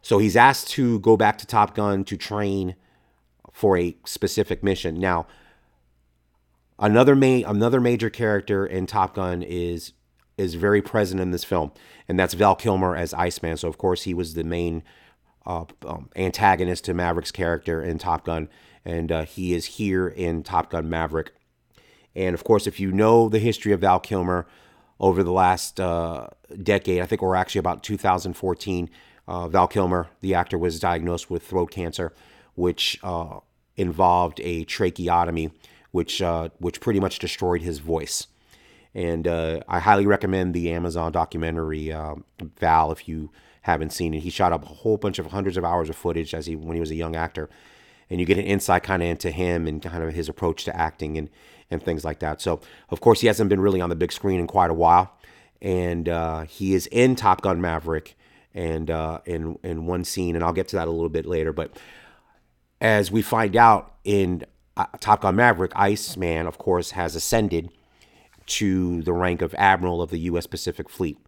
So 0.00 0.16
he's 0.16 0.36
asked 0.36 0.70
to 0.70 1.00
go 1.00 1.18
back 1.18 1.36
to 1.36 1.46
Top 1.46 1.74
Gun 1.74 2.02
to 2.04 2.16
train 2.16 2.76
for 3.52 3.76
a 3.76 3.94
specific 4.06 4.62
mission. 4.62 4.98
Now, 4.98 5.26
Another 6.80 7.14
main 7.14 7.44
another 7.44 7.78
major 7.78 8.08
character 8.08 8.66
in 8.66 8.86
Top 8.86 9.14
Gun 9.14 9.42
is 9.42 9.92
is 10.38 10.54
very 10.54 10.80
present 10.80 11.20
in 11.20 11.30
this 11.30 11.44
film, 11.44 11.72
and 12.08 12.18
that's 12.18 12.32
Val 12.32 12.56
Kilmer 12.56 12.96
as 12.96 13.12
Iceman. 13.12 13.58
So 13.58 13.68
of 13.68 13.76
course 13.76 14.04
he 14.04 14.14
was 14.14 14.32
the 14.32 14.44
main 14.44 14.82
uh, 15.44 15.66
um, 15.86 16.08
antagonist 16.16 16.86
to 16.86 16.94
Maverick's 16.94 17.32
character 17.32 17.82
in 17.82 17.98
Top 17.98 18.24
Gun, 18.24 18.48
and 18.82 19.12
uh, 19.12 19.24
he 19.24 19.52
is 19.52 19.66
here 19.66 20.08
in 20.08 20.42
Top 20.42 20.70
Gun 20.70 20.88
Maverick. 20.88 21.32
And 22.14 22.34
of 22.34 22.44
course, 22.44 22.66
if 22.66 22.80
you 22.80 22.92
know 22.92 23.28
the 23.28 23.38
history 23.38 23.72
of 23.72 23.80
Val 23.80 24.00
Kilmer 24.00 24.46
over 24.98 25.22
the 25.22 25.32
last 25.32 25.78
uh, 25.80 26.28
decade, 26.62 27.02
I 27.02 27.06
think 27.06 27.20
we're 27.20 27.36
actually 27.36 27.60
about 27.60 27.82
2014. 27.82 28.88
Uh, 29.28 29.48
Val 29.48 29.68
Kilmer, 29.68 30.08
the 30.22 30.34
actor, 30.34 30.56
was 30.56 30.80
diagnosed 30.80 31.28
with 31.28 31.42
throat 31.42 31.70
cancer, 31.70 32.14
which 32.54 32.98
uh, 33.02 33.40
involved 33.76 34.40
a 34.42 34.64
tracheotomy 34.64 35.52
which 35.90 36.22
uh, 36.22 36.48
which 36.58 36.80
pretty 36.80 37.00
much 37.00 37.18
destroyed 37.18 37.62
his 37.62 37.78
voice. 37.78 38.26
And 38.94 39.28
uh, 39.28 39.60
I 39.68 39.78
highly 39.78 40.06
recommend 40.06 40.52
the 40.52 40.72
Amazon 40.72 41.12
documentary 41.12 41.92
uh, 41.92 42.16
Val 42.58 42.90
if 42.90 43.08
you 43.08 43.30
haven't 43.62 43.90
seen 43.90 44.14
it. 44.14 44.20
He 44.20 44.30
shot 44.30 44.52
up 44.52 44.64
a 44.64 44.74
whole 44.74 44.96
bunch 44.96 45.18
of 45.18 45.26
hundreds 45.26 45.56
of 45.56 45.64
hours 45.64 45.88
of 45.88 45.96
footage 45.96 46.34
as 46.34 46.46
he 46.46 46.56
when 46.56 46.74
he 46.74 46.80
was 46.80 46.90
a 46.90 46.96
young 46.96 47.14
actor, 47.14 47.48
and 48.08 48.18
you 48.18 48.26
get 48.26 48.38
an 48.38 48.44
insight 48.44 48.82
kind 48.82 49.02
of 49.02 49.08
into 49.08 49.30
him 49.30 49.66
and 49.66 49.82
kind 49.82 50.02
of 50.02 50.14
his 50.14 50.28
approach 50.28 50.64
to 50.64 50.76
acting 50.76 51.16
and 51.16 51.30
and 51.70 51.82
things 51.82 52.04
like 52.04 52.18
that. 52.18 52.40
So 52.40 52.60
of 52.88 53.00
course 53.00 53.20
he 53.20 53.28
hasn't 53.28 53.48
been 53.48 53.60
really 53.60 53.80
on 53.80 53.90
the 53.90 53.96
big 53.96 54.12
screen 54.12 54.40
in 54.40 54.46
quite 54.46 54.70
a 54.70 54.74
while, 54.74 55.16
and 55.62 56.08
uh, 56.08 56.40
he 56.42 56.74
is 56.74 56.86
in 56.88 57.14
Top 57.14 57.42
Gun 57.42 57.60
Maverick 57.60 58.16
and 58.54 58.90
uh, 58.90 59.20
in 59.24 59.58
in 59.62 59.86
one 59.86 60.04
scene, 60.04 60.34
and 60.34 60.44
I'll 60.44 60.52
get 60.52 60.68
to 60.68 60.76
that 60.76 60.88
a 60.88 60.90
little 60.90 61.08
bit 61.08 61.26
later. 61.26 61.52
But 61.52 61.78
as 62.80 63.10
we 63.10 63.22
find 63.22 63.56
out 63.56 63.94
in 64.04 64.44
uh, 64.76 64.86
Top 65.00 65.22
Gun 65.22 65.36
Maverick, 65.36 65.72
Iceman, 65.74 66.46
of 66.46 66.58
course, 66.58 66.92
has 66.92 67.14
ascended 67.14 67.70
to 68.46 69.02
the 69.02 69.12
rank 69.12 69.42
of 69.42 69.54
Admiral 69.54 70.02
of 70.02 70.10
the 70.10 70.18
U.S. 70.20 70.46
Pacific 70.46 70.88
Fleet. 70.88 71.18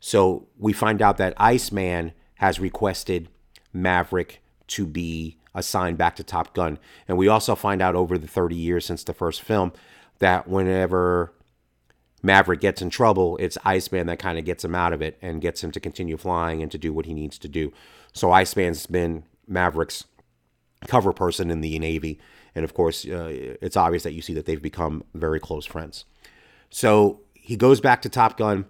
So 0.00 0.48
we 0.58 0.72
find 0.72 1.02
out 1.02 1.16
that 1.18 1.34
Iceman 1.36 2.12
has 2.36 2.58
requested 2.58 3.28
Maverick 3.72 4.40
to 4.68 4.86
be 4.86 5.36
assigned 5.54 5.98
back 5.98 6.16
to 6.16 6.24
Top 6.24 6.54
Gun. 6.54 6.78
And 7.08 7.18
we 7.18 7.28
also 7.28 7.54
find 7.54 7.82
out 7.82 7.94
over 7.94 8.16
the 8.16 8.26
30 8.26 8.54
years 8.54 8.86
since 8.86 9.04
the 9.04 9.12
first 9.12 9.42
film 9.42 9.72
that 10.20 10.48
whenever 10.48 11.32
Maverick 12.22 12.60
gets 12.60 12.80
in 12.80 12.90
trouble, 12.90 13.36
it's 13.38 13.58
Iceman 13.64 14.06
that 14.06 14.18
kind 14.18 14.38
of 14.38 14.44
gets 14.44 14.64
him 14.64 14.74
out 14.74 14.92
of 14.92 15.02
it 15.02 15.18
and 15.20 15.40
gets 15.40 15.62
him 15.62 15.70
to 15.72 15.80
continue 15.80 16.16
flying 16.16 16.62
and 16.62 16.70
to 16.70 16.78
do 16.78 16.92
what 16.92 17.06
he 17.06 17.14
needs 17.14 17.38
to 17.38 17.48
do. 17.48 17.72
So 18.12 18.30
Iceman's 18.30 18.86
been 18.86 19.24
Maverick's 19.46 20.04
cover 20.86 21.12
person 21.12 21.50
in 21.50 21.60
the 21.60 21.78
Navy. 21.78 22.18
And 22.54 22.64
of 22.64 22.74
course, 22.74 23.06
uh, 23.06 23.28
it's 23.62 23.76
obvious 23.76 24.02
that 24.02 24.12
you 24.12 24.22
see 24.22 24.34
that 24.34 24.46
they've 24.46 24.62
become 24.62 25.04
very 25.14 25.40
close 25.40 25.66
friends. 25.66 26.04
So 26.70 27.20
he 27.34 27.56
goes 27.56 27.80
back 27.80 28.02
to 28.02 28.08
Top 28.08 28.36
Gun, 28.36 28.66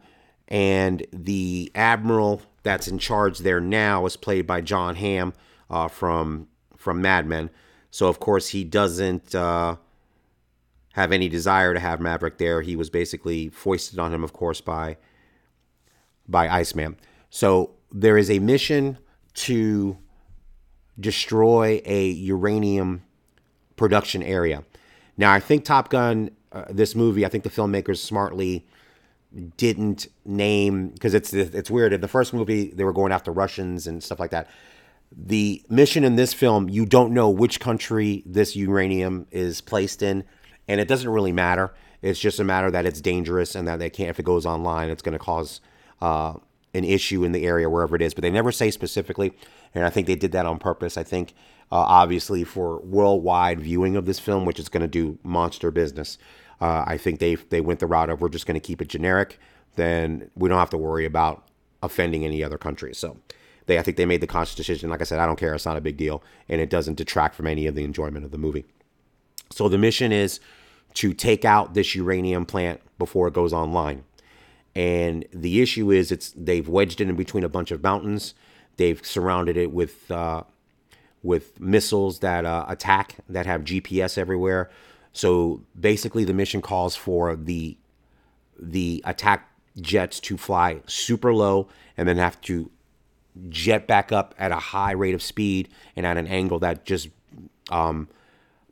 and 0.48 1.06
the 1.12 1.70
admiral 1.74 2.42
that's 2.62 2.88
in 2.88 2.98
charge 2.98 3.38
there 3.38 3.60
now 3.60 4.06
is 4.06 4.16
played 4.16 4.46
by 4.46 4.60
Jon 4.60 4.96
Hamm 4.96 5.32
uh, 5.68 5.88
from 5.88 6.48
from 6.76 7.00
Mad 7.00 7.26
Men. 7.26 7.50
So 7.90 8.08
of 8.08 8.20
course 8.20 8.48
he 8.48 8.64
doesn't 8.64 9.34
uh, 9.34 9.76
have 10.94 11.12
any 11.12 11.28
desire 11.28 11.74
to 11.74 11.80
have 11.80 12.00
Maverick 12.00 12.38
there. 12.38 12.62
He 12.62 12.76
was 12.76 12.90
basically 12.90 13.48
foisted 13.48 13.98
on 13.98 14.12
him, 14.14 14.24
of 14.24 14.32
course, 14.32 14.60
by 14.60 14.96
by 16.28 16.48
Iceman. 16.48 16.96
So 17.30 17.74
there 17.92 18.16
is 18.16 18.30
a 18.30 18.38
mission 18.38 18.98
to 19.34 19.98
destroy 20.98 21.80
a 21.84 22.08
uranium 22.08 23.02
production 23.80 24.22
area. 24.22 24.62
Now, 25.16 25.32
I 25.32 25.40
think 25.40 25.64
Top 25.64 25.88
Gun, 25.88 26.30
uh, 26.52 26.66
this 26.68 26.94
movie, 26.94 27.24
I 27.24 27.30
think 27.30 27.44
the 27.44 27.50
filmmakers 27.50 27.96
smartly 27.96 28.66
didn't 29.56 30.06
name 30.26 30.88
because 30.88 31.14
it's 31.14 31.32
it's 31.32 31.70
weird. 31.70 31.94
In 31.94 32.02
the 32.02 32.08
first 32.08 32.34
movie, 32.34 32.70
they 32.72 32.84
were 32.84 32.92
going 32.92 33.10
after 33.10 33.32
Russians 33.32 33.86
and 33.86 34.04
stuff 34.04 34.20
like 34.20 34.32
that. 34.32 34.48
The 35.10 35.62
mission 35.70 36.04
in 36.04 36.16
this 36.16 36.34
film, 36.34 36.68
you 36.68 36.84
don't 36.84 37.14
know 37.14 37.30
which 37.30 37.58
country 37.58 38.22
this 38.26 38.54
uranium 38.54 39.26
is 39.30 39.62
placed 39.62 40.02
in, 40.02 40.24
and 40.68 40.78
it 40.78 40.86
doesn't 40.86 41.08
really 41.08 41.32
matter. 41.32 41.72
It's 42.02 42.20
just 42.20 42.38
a 42.38 42.44
matter 42.44 42.70
that 42.70 42.84
it's 42.84 43.00
dangerous 43.00 43.54
and 43.54 43.66
that 43.66 43.78
they 43.78 43.88
can't. 43.88 44.10
If 44.10 44.18
it 44.20 44.26
goes 44.26 44.44
online, 44.44 44.90
it's 44.90 45.02
going 45.02 45.18
to 45.18 45.24
cause 45.24 45.62
uh, 46.02 46.34
an 46.74 46.84
issue 46.84 47.24
in 47.24 47.32
the 47.32 47.44
area 47.44 47.68
wherever 47.68 47.96
it 47.96 48.02
is. 48.02 48.14
But 48.14 48.22
they 48.22 48.30
never 48.30 48.52
say 48.52 48.70
specifically, 48.70 49.32
and 49.74 49.84
I 49.84 49.90
think 49.90 50.06
they 50.06 50.14
did 50.14 50.32
that 50.32 50.46
on 50.46 50.58
purpose. 50.58 50.96
I 50.96 51.02
think 51.02 51.34
uh, 51.72 51.76
obviously 51.76 52.44
for 52.44 52.80
worldwide 52.80 53.60
viewing 53.60 53.96
of 53.96 54.06
this 54.06 54.18
film, 54.18 54.44
which 54.44 54.58
is 54.58 54.68
going 54.68 54.82
to 54.82 54.88
do 54.88 55.18
monster 55.22 55.70
business. 55.70 56.18
Uh, 56.60 56.84
I 56.86 56.96
think 56.96 57.20
they 57.20 57.36
they 57.36 57.60
went 57.60 57.80
the 57.80 57.86
route 57.86 58.10
of 58.10 58.20
we're 58.20 58.28
just 58.28 58.46
going 58.46 58.60
to 58.60 58.66
keep 58.66 58.82
it 58.82 58.88
generic. 58.88 59.38
Then 59.76 60.30
we 60.34 60.48
don't 60.48 60.58
have 60.58 60.70
to 60.70 60.78
worry 60.78 61.04
about 61.04 61.48
offending 61.82 62.24
any 62.24 62.44
other 62.44 62.58
countries. 62.58 62.98
So 62.98 63.16
they 63.66 63.78
I 63.78 63.82
think 63.82 63.96
they 63.96 64.06
made 64.06 64.20
the 64.20 64.26
conscious 64.26 64.54
decision. 64.54 64.90
Like 64.90 65.00
I 65.00 65.04
said, 65.04 65.20
I 65.20 65.26
don't 65.26 65.38
care. 65.38 65.54
It's 65.54 65.66
not 65.66 65.76
a 65.76 65.80
big 65.80 65.96
deal, 65.96 66.22
and 66.48 66.60
it 66.60 66.70
doesn't 66.70 66.96
detract 66.96 67.34
from 67.34 67.46
any 67.46 67.66
of 67.66 67.74
the 67.74 67.84
enjoyment 67.84 68.24
of 68.24 68.30
the 68.30 68.38
movie. 68.38 68.64
So 69.50 69.68
the 69.68 69.78
mission 69.78 70.12
is 70.12 70.40
to 70.94 71.12
take 71.14 71.44
out 71.44 71.74
this 71.74 71.94
uranium 71.94 72.44
plant 72.46 72.80
before 72.98 73.28
it 73.28 73.34
goes 73.34 73.52
online. 73.52 74.04
And 74.74 75.26
the 75.32 75.60
issue 75.60 75.90
is, 75.90 76.12
it's 76.12 76.30
they've 76.30 76.68
wedged 76.68 77.00
it 77.00 77.08
in 77.08 77.16
between 77.16 77.44
a 77.44 77.48
bunch 77.48 77.70
of 77.70 77.82
mountains. 77.82 78.34
They've 78.76 79.04
surrounded 79.04 79.56
it 79.56 79.72
with 79.72 80.10
uh, 80.10 80.44
with 81.22 81.60
missiles 81.60 82.20
that 82.20 82.44
uh, 82.44 82.64
attack 82.68 83.16
that 83.28 83.46
have 83.46 83.62
GPS 83.62 84.16
everywhere. 84.16 84.70
So 85.12 85.62
basically, 85.78 86.24
the 86.24 86.34
mission 86.34 86.62
calls 86.62 86.96
for 86.96 87.36
the 87.36 87.76
the 88.58 89.02
attack 89.04 89.48
jets 89.80 90.20
to 90.20 90.36
fly 90.36 90.80
super 90.86 91.32
low 91.32 91.68
and 91.96 92.08
then 92.08 92.16
have 92.16 92.40
to 92.42 92.70
jet 93.48 93.86
back 93.86 94.12
up 94.12 94.34
at 94.38 94.52
a 94.52 94.56
high 94.56 94.92
rate 94.92 95.14
of 95.14 95.22
speed 95.22 95.68
and 95.96 96.04
at 96.04 96.16
an 96.16 96.26
angle 96.26 96.58
that 96.58 96.84
just 96.84 97.08
um, 97.70 98.08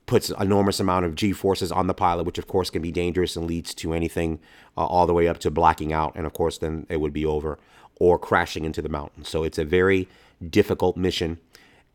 puts 0.08 0.30
enormous 0.30 0.80
amount 0.80 1.04
of 1.04 1.14
g 1.14 1.32
forces 1.32 1.70
on 1.70 1.86
the 1.86 1.94
pilot, 1.94 2.24
which 2.24 2.38
of 2.38 2.48
course 2.48 2.70
can 2.70 2.82
be 2.82 2.90
dangerous 2.90 3.36
and 3.36 3.46
leads 3.46 3.72
to 3.74 3.92
anything 3.92 4.40
uh, 4.76 4.84
all 4.84 5.06
the 5.06 5.14
way 5.14 5.28
up 5.28 5.38
to 5.38 5.50
blacking 5.50 5.92
out, 5.92 6.12
and 6.16 6.26
of 6.26 6.32
course 6.32 6.58
then 6.58 6.86
it 6.88 6.96
would 7.00 7.12
be 7.12 7.24
over 7.24 7.58
or 8.00 8.18
crashing 8.18 8.64
into 8.64 8.82
the 8.82 8.88
mountain. 8.88 9.24
So 9.24 9.44
it's 9.44 9.58
a 9.58 9.64
very 9.64 10.08
difficult 10.50 10.96
mission 10.96 11.38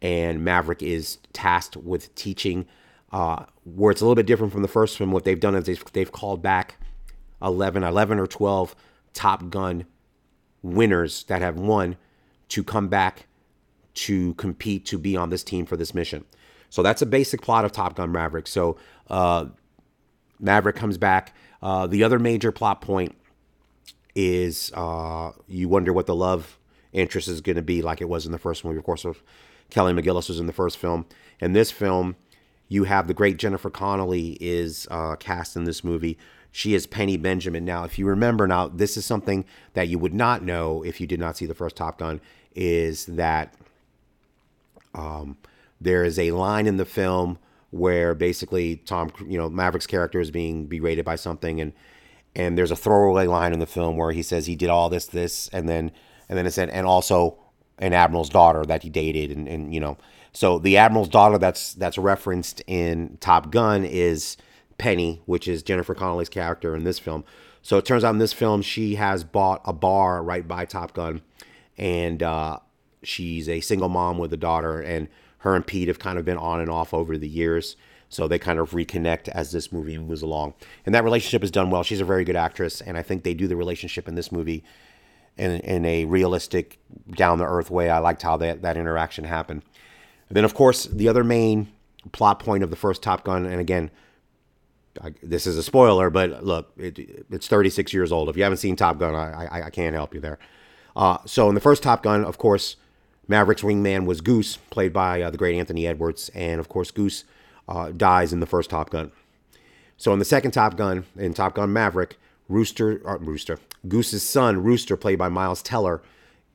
and 0.04 0.44
Maverick 0.44 0.84
is 0.84 1.18
tasked 1.32 1.78
with 1.78 2.14
teaching. 2.14 2.68
Uh, 3.12 3.46
where 3.64 3.92
it's 3.92 4.02
a 4.02 4.04
little 4.04 4.16
bit 4.16 4.26
different 4.26 4.52
from 4.52 4.64
the 4.64 4.68
first 4.68 4.98
film, 4.98 5.12
what 5.12 5.24
they've 5.24 5.40
done 5.40 5.56
is 5.56 5.66
they've, 5.66 5.84
they've 5.94 6.12
called 6.12 6.42
back 6.42 6.78
11, 7.42 7.84
11 7.84 8.20
or 8.20 8.28
12 8.28 8.76
Top 9.14 9.50
Gun 9.50 9.86
winners 10.64 11.24
that 11.26 11.42
have 11.42 11.58
won 11.58 11.96
to 12.50 12.64
come 12.64 12.88
back 12.88 13.28
to 13.94 14.34
compete 14.34 14.86
to 14.88 14.98
be 14.98 15.16
on 15.16 15.30
this 15.30 15.44
team 15.44 15.66
for 15.66 15.78
this 15.78 15.94
mission. 15.94 16.26
So 16.74 16.82
that's 16.82 17.04
a 17.04 17.06
basic 17.06 17.44
plot 17.44 17.66
of 17.66 17.72
Top 17.72 17.94
Gun 17.94 18.12
Maverick. 18.12 18.48
So 18.48 18.78
uh, 19.08 19.46
Maverick 20.40 20.76
comes 20.76 20.98
back. 20.98 21.36
Uh, 21.62 21.86
the 21.86 22.04
other 22.04 22.18
major 22.18 22.52
plot 22.52 22.82
point 22.82 23.16
is 24.16 24.72
uh, 24.74 25.34
you 25.48 25.70
wonder 25.70 25.94
what 25.94 26.08
the 26.08 26.16
love 26.16 26.58
interest 26.92 27.28
is 27.28 27.42
going 27.42 27.58
to 27.58 27.62
be 27.62 27.84
like 27.84 28.02
it 28.02 28.10
was 28.10 28.26
in 28.26 28.32
the 28.32 28.40
first 28.40 28.66
movie. 28.66 28.80
Of 28.80 28.86
course, 28.86 29.06
Kelly 29.70 29.94
McGillis 29.94 30.30
was 30.30 30.40
in 30.40 30.48
the 30.48 30.52
first 30.52 30.80
film. 30.80 31.06
In 31.40 31.54
this 31.54 31.70
film, 31.70 32.16
you 32.70 32.86
have 32.86 33.08
the 33.08 33.14
great 33.14 33.38
Jennifer 33.38 33.70
Connelly 33.70 34.40
is 34.42 34.88
uh, 34.90 35.16
cast 35.18 35.56
in 35.56 35.66
this 35.66 35.84
movie. 35.84 36.18
She 36.52 36.74
is 36.74 36.88
Penny 36.88 37.18
Benjamin. 37.18 37.66
Now, 37.66 37.84
if 37.84 38.00
you 38.00 38.08
remember, 38.08 38.48
now 38.48 38.68
this 38.68 38.98
is 38.98 39.06
something 39.06 39.46
that 39.76 39.90
you 39.90 40.00
would 40.00 40.16
not 40.16 40.42
know 40.42 40.82
if 40.82 41.00
you 41.00 41.06
did 41.06 41.20
not 41.20 41.38
see 41.38 41.46
the 41.46 41.54
first 41.54 41.76
Top 41.76 42.00
Gun. 42.00 42.20
Is 42.56 43.06
that 43.06 43.54
um, 44.96 45.38
there 45.84 46.04
is 46.04 46.18
a 46.18 46.32
line 46.32 46.68
in 46.68 46.78
the 46.78 46.86
film 46.86 47.38
where 47.72 48.14
basically 48.14 48.78
Tom, 48.78 49.12
you 49.28 49.38
know, 49.38 49.50
Maverick's 49.50 49.88
character 49.88 50.20
is 50.20 50.32
being 50.32 50.68
berated 50.68 51.06
by 51.06 51.16
something, 51.16 51.60
and 51.60 51.74
and 52.36 52.58
there's 52.58 52.72
a 52.72 52.76
throwaway 52.76 53.28
line 53.28 53.54
in 53.54 53.60
the 53.60 53.66
film 53.66 53.98
where 53.98 54.12
he 54.12 54.24
says 54.24 54.46
he 54.46 54.56
did 54.56 54.70
all 54.70 54.90
this, 54.90 55.06
this, 55.08 55.50
and 55.50 55.68
then 55.68 55.92
and 56.30 56.38
then 56.38 56.46
it 56.46 56.52
said, 56.52 56.70
and 56.70 56.86
also 56.88 57.38
an 57.80 57.94
admiral's 57.94 58.30
daughter 58.30 58.64
that 58.66 58.84
he 58.84 58.90
dated, 58.90 59.36
and, 59.36 59.48
and 59.48 59.74
you 59.74 59.80
know, 59.80 59.98
so 60.32 60.60
the 60.60 60.78
admiral's 60.78 61.10
daughter 61.10 61.38
that's 61.38 61.74
that's 61.74 61.98
referenced 61.98 62.62
in 62.68 63.18
Top 63.20 63.52
Gun 63.52 63.84
is 63.84 64.38
Penny, 64.78 65.22
which 65.26 65.48
is 65.48 65.64
Jennifer 65.64 65.94
Connelly's 65.94 66.30
character 66.30 66.76
in 66.76 66.84
this 66.84 67.00
film. 67.00 67.24
So 67.62 67.78
it 67.78 67.86
turns 67.86 68.04
out 68.04 68.14
in 68.14 68.20
this 68.20 68.34
film 68.34 68.62
she 68.62 68.96
has 68.96 69.24
bought 69.24 69.62
a 69.66 69.74
bar 69.74 70.22
right 70.24 70.48
by 70.48 70.66
Top 70.66 70.94
Gun, 70.94 71.22
and 71.78 72.22
uh, 72.22 72.60
she's 73.04 73.50
a 73.50 73.62
single 73.62 73.90
mom 73.90 74.18
with 74.18 74.34
a 74.34 74.38
daughter, 74.38 74.80
and 74.80 75.08
her 75.44 75.56
and 75.56 75.68
Pete 75.68 75.90
have 75.90 76.00
kind 76.00 76.18
of 76.18 76.24
been 76.24 76.38
on 76.38 76.62
and 76.62 76.70
off 76.70 76.94
over 76.94 77.18
the 77.18 77.28
years. 77.28 77.76
So 78.08 78.28
they 78.28 78.40
kind 78.40 78.60
of 78.60 78.72
reconnect 78.72 79.28
as 79.30 79.52
this 79.52 79.72
movie 79.72 79.98
moves 79.98 80.22
along. 80.22 80.54
And 80.86 80.96
that 80.96 81.04
relationship 81.04 81.44
is 81.44 81.52
done 81.52 81.70
well. 81.70 81.84
She's 81.84 82.00
a 82.00 82.06
very 82.06 82.24
good 82.24 82.36
actress, 82.36 82.80
and 82.80 82.98
I 82.98 83.02
think 83.02 83.24
they 83.24 83.34
do 83.34 83.48
the 83.48 83.56
relationship 83.56 84.08
in 84.08 84.16
this 84.16 84.32
movie 84.32 84.64
in, 85.36 85.60
in 85.62 85.84
a 85.86 86.06
realistic, 86.06 86.80
down 87.12 87.40
the 87.40 87.46
earth 87.46 87.70
way. 87.72 87.90
I 87.90 87.98
liked 87.98 88.22
how 88.22 88.38
that, 88.38 88.62
that 88.62 88.78
interaction 88.78 89.26
happened. 89.26 89.64
And 90.30 90.38
then, 90.38 90.46
of 90.46 90.54
course, 90.54 90.86
the 90.86 91.10
other 91.10 91.24
main 91.24 91.72
plot 92.12 92.40
point 92.40 92.64
of 92.64 92.70
the 92.70 92.76
first 92.76 93.04
Top 93.04 93.26
Gun, 93.26 93.46
and 93.46 93.60
again, 93.60 93.92
I, 95.02 95.14
this 95.24 95.46
is 95.46 95.58
a 95.58 95.64
spoiler, 95.64 96.10
but 96.10 96.44
look, 96.46 96.72
it, 96.78 97.26
it's 97.32 97.48
36 97.48 97.92
years 97.94 98.12
old. 98.12 98.30
If 98.30 98.38
you 98.38 98.44
haven't 98.44 98.60
seen 98.60 98.76
Top 98.76 99.00
Gun, 99.00 99.16
I, 99.16 99.48
I, 99.48 99.66
I 99.66 99.70
can't 99.72 99.96
help 99.96 100.14
you 100.14 100.22
there. 100.22 100.40
Uh, 100.96 101.18
so 101.26 101.50
in 101.50 101.56
the 101.56 101.62
first 101.62 101.84
Top 101.84 102.04
Gun, 102.04 102.24
of 102.24 102.38
course, 102.38 102.76
Maverick's 103.28 103.62
wingman 103.62 104.06
was 104.06 104.22
Goose, 104.22 104.58
played 104.70 104.94
by 104.94 105.22
uh, 105.22 105.30
the 105.30 105.38
great 105.38 105.56
Anthony 105.56 105.88
Edwards, 105.88 106.30
and 106.34 106.60
of 106.60 106.70
course, 106.70 106.92
Goose 106.92 107.24
uh, 107.68 107.92
dies 107.92 108.34
in 108.34 108.40
the 108.40 108.46
first 108.46 108.70
Top 108.70 108.90
Gun. 108.90 109.12
So 109.98 110.12
in 110.12 110.20
the 110.20 110.26
second 110.26 110.52
Top 110.52 110.76
Gun, 110.76 111.06
in 111.16 111.34
Top 111.34 111.56
Gun 111.56 111.72
Maverick, 111.72 112.18
Rooster, 112.50 113.02
uh, 113.08 113.18
Rooster, 113.20 113.60
Goose's 113.88 114.28
son, 114.28 114.64
Rooster, 114.64 114.98
played 114.98 115.18
by 115.18 115.30
Miles 115.30 115.62
Teller, 115.62 116.02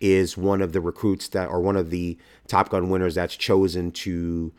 is 0.00 0.36
one 0.36 0.62
of 0.62 0.72
the 0.72 0.80
recruits 0.80 1.28
that, 1.28 1.48
or 1.48 1.60
one 1.60 1.76
of 1.76 1.90
the 1.90 2.18
Top 2.46 2.68
Gun 2.68 2.90
winners 2.90 3.14
that's 3.14 3.36
chosen 3.36 3.90
to 3.90 4.52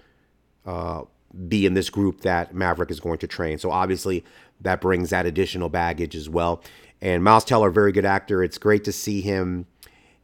uh, 0.66 1.04
be 1.48 1.66
in 1.66 1.76
this 1.76 1.90
group 1.90 2.22
that 2.22 2.54
Maverick 2.54 2.92
is 2.92 3.00
going 3.00 3.20
to 3.20 3.28
train. 3.28 3.60
So 3.60 3.72
obviously 3.72 4.26
that 4.62 4.82
brings 4.82 5.12
that 5.12 5.26
additional 5.26 5.70
baggage 5.70 6.16
as 6.16 6.28
well. 6.28 6.62
And 7.02 7.24
Miles 7.24 7.46
Teller, 7.46 7.70
very 7.70 7.92
good 7.92 8.06
actor. 8.06 8.44
It's 8.44 8.58
great 8.58 8.84
to 8.84 8.92
see 8.92 9.22
him 9.22 9.68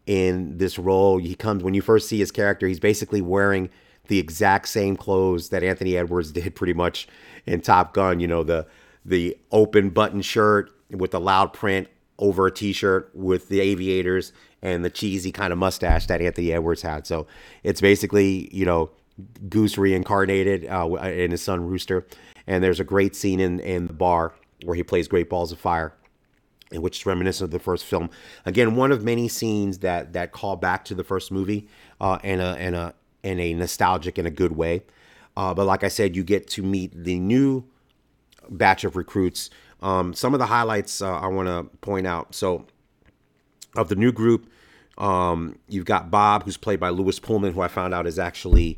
in 0.05 0.57
this 0.57 0.77
role. 0.77 1.17
He 1.17 1.35
comes 1.35 1.63
when 1.63 1.73
you 1.73 1.81
first 1.81 2.07
see 2.07 2.19
his 2.19 2.31
character, 2.31 2.67
he's 2.67 2.79
basically 2.79 3.21
wearing 3.21 3.69
the 4.07 4.19
exact 4.19 4.67
same 4.67 4.95
clothes 4.95 5.49
that 5.49 5.63
Anthony 5.63 5.97
Edwards 5.97 6.31
did 6.33 6.55
pretty 6.55 6.73
much 6.73 7.07
in 7.45 7.61
Top 7.61 7.93
Gun. 7.93 8.19
You 8.19 8.27
know, 8.27 8.43
the 8.43 8.67
the 9.03 9.37
open 9.51 9.89
button 9.91 10.21
shirt 10.21 10.71
with 10.89 11.11
the 11.11 11.19
loud 11.19 11.53
print 11.53 11.87
over 12.17 12.47
a 12.47 12.51
t-shirt 12.51 13.11
with 13.13 13.49
the 13.49 13.59
aviators 13.59 14.31
and 14.61 14.83
the 14.83 14.89
cheesy 14.89 15.31
kind 15.31 15.53
of 15.53 15.59
mustache 15.59 16.07
that 16.07 16.21
Anthony 16.21 16.51
Edwards 16.51 16.81
had. 16.81 17.05
So 17.05 17.27
it's 17.63 17.81
basically, 17.81 18.49
you 18.55 18.65
know, 18.65 18.89
Goose 19.49 19.77
reincarnated 19.77 20.65
uh, 20.67 20.87
in 20.95 21.31
his 21.31 21.41
son 21.41 21.65
Rooster. 21.65 22.07
And 22.47 22.63
there's 22.63 22.79
a 22.79 22.83
great 22.83 23.15
scene 23.15 23.39
in, 23.39 23.59
in 23.59 23.87
the 23.87 23.93
bar 23.93 24.33
where 24.63 24.75
he 24.75 24.83
plays 24.83 25.07
Great 25.07 25.29
Balls 25.29 25.51
of 25.51 25.59
Fire, 25.59 25.93
which 26.81 26.99
is 26.99 27.05
reminiscent 27.05 27.45
of 27.45 27.51
the 27.51 27.59
first 27.59 27.85
film. 27.85 28.09
Again, 28.45 28.75
one 28.75 28.91
of 28.91 29.03
many 29.03 29.27
scenes 29.27 29.79
that 29.79 30.13
that 30.13 30.31
call 30.31 30.55
back 30.55 30.85
to 30.85 30.95
the 30.95 31.03
first 31.03 31.31
movie 31.31 31.67
uh, 31.99 32.19
in 32.23 32.39
a 32.39 32.55
in 32.55 32.73
a 32.73 32.93
in 33.23 33.39
a 33.39 33.53
nostalgic 33.53 34.17
in 34.19 34.25
a 34.25 34.31
good 34.31 34.55
way. 34.55 34.83
Uh, 35.37 35.53
but 35.53 35.65
like 35.65 35.83
I 35.83 35.89
said, 35.89 36.15
you 36.15 36.23
get 36.23 36.47
to 36.51 36.63
meet 36.63 36.91
the 36.95 37.19
new 37.19 37.65
batch 38.49 38.83
of 38.83 38.95
recruits. 38.95 39.49
Um, 39.81 40.13
some 40.13 40.33
of 40.33 40.39
the 40.39 40.45
highlights 40.45 41.01
uh, 41.01 41.19
I 41.19 41.27
want 41.27 41.47
to 41.47 41.77
point 41.79 42.07
out. 42.07 42.33
So, 42.33 42.65
of 43.75 43.89
the 43.89 43.95
new 43.95 44.11
group, 44.11 44.49
um, 44.97 45.59
you've 45.67 45.85
got 45.85 46.09
Bob, 46.09 46.43
who's 46.43 46.57
played 46.57 46.79
by 46.79 46.89
Lewis 46.89 47.19
Pullman, 47.19 47.53
who 47.53 47.61
I 47.61 47.67
found 47.67 47.93
out 47.93 48.07
is 48.07 48.17
actually 48.17 48.77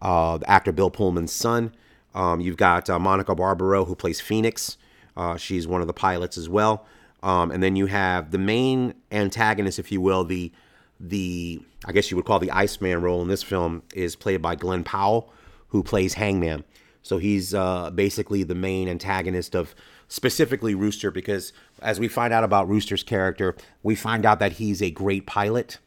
uh, 0.00 0.38
the 0.38 0.48
actor 0.48 0.72
Bill 0.72 0.90
Pullman's 0.90 1.32
son. 1.32 1.74
Um, 2.14 2.40
you've 2.40 2.56
got 2.56 2.88
uh, 2.88 2.98
Monica 2.98 3.34
Barbaro, 3.34 3.84
who 3.84 3.96
plays 3.96 4.20
Phoenix. 4.20 4.76
Uh, 5.16 5.36
she's 5.36 5.66
one 5.66 5.80
of 5.80 5.86
the 5.86 5.92
pilots 5.92 6.38
as 6.38 6.48
well. 6.48 6.86
Um, 7.26 7.50
and 7.50 7.60
then 7.60 7.74
you 7.74 7.86
have 7.86 8.30
the 8.30 8.38
main 8.38 8.94
antagonist, 9.10 9.80
if 9.80 9.90
you 9.90 10.00
will, 10.00 10.22
the 10.22 10.52
the 11.00 11.60
I 11.84 11.92
guess 11.92 12.08
you 12.08 12.16
would 12.16 12.24
call 12.24 12.38
the 12.38 12.52
Iceman 12.52 13.02
role 13.02 13.20
in 13.20 13.28
this 13.28 13.42
film 13.42 13.82
is 13.94 14.14
played 14.14 14.40
by 14.40 14.54
Glen 14.54 14.84
Powell, 14.84 15.32
who 15.68 15.82
plays 15.82 16.14
Hangman. 16.14 16.62
So 17.02 17.18
he's 17.18 17.52
uh, 17.52 17.90
basically 17.90 18.44
the 18.44 18.54
main 18.54 18.88
antagonist 18.88 19.56
of 19.56 19.74
specifically 20.06 20.76
Rooster, 20.76 21.10
because 21.10 21.52
as 21.82 21.98
we 21.98 22.06
find 22.06 22.32
out 22.32 22.44
about 22.44 22.68
Rooster's 22.68 23.02
character, 23.02 23.56
we 23.82 23.96
find 23.96 24.24
out 24.24 24.38
that 24.38 24.52
he's 24.52 24.80
a 24.80 24.92
great 24.92 25.26
pilot, 25.26 25.78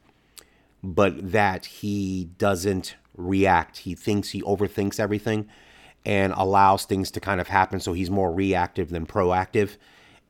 but 0.84 1.32
that 1.32 1.66
he 1.66 2.30
doesn't 2.38 2.96
react. 3.16 3.80
He 3.80 3.96
thinks 3.96 4.32
he 4.32 4.42
overthinks 4.42 5.00
everything 5.00 5.48
and 6.06 6.34
allows 6.36 6.84
things 6.84 7.12
to 7.12 7.22
kind 7.22 7.40
of 7.40 7.48
happen. 7.48 7.80
So 7.80 7.94
he's 7.94 8.10
more 8.12 8.32
reactive 8.34 8.90
than 8.90 9.06
proactive. 9.06 9.78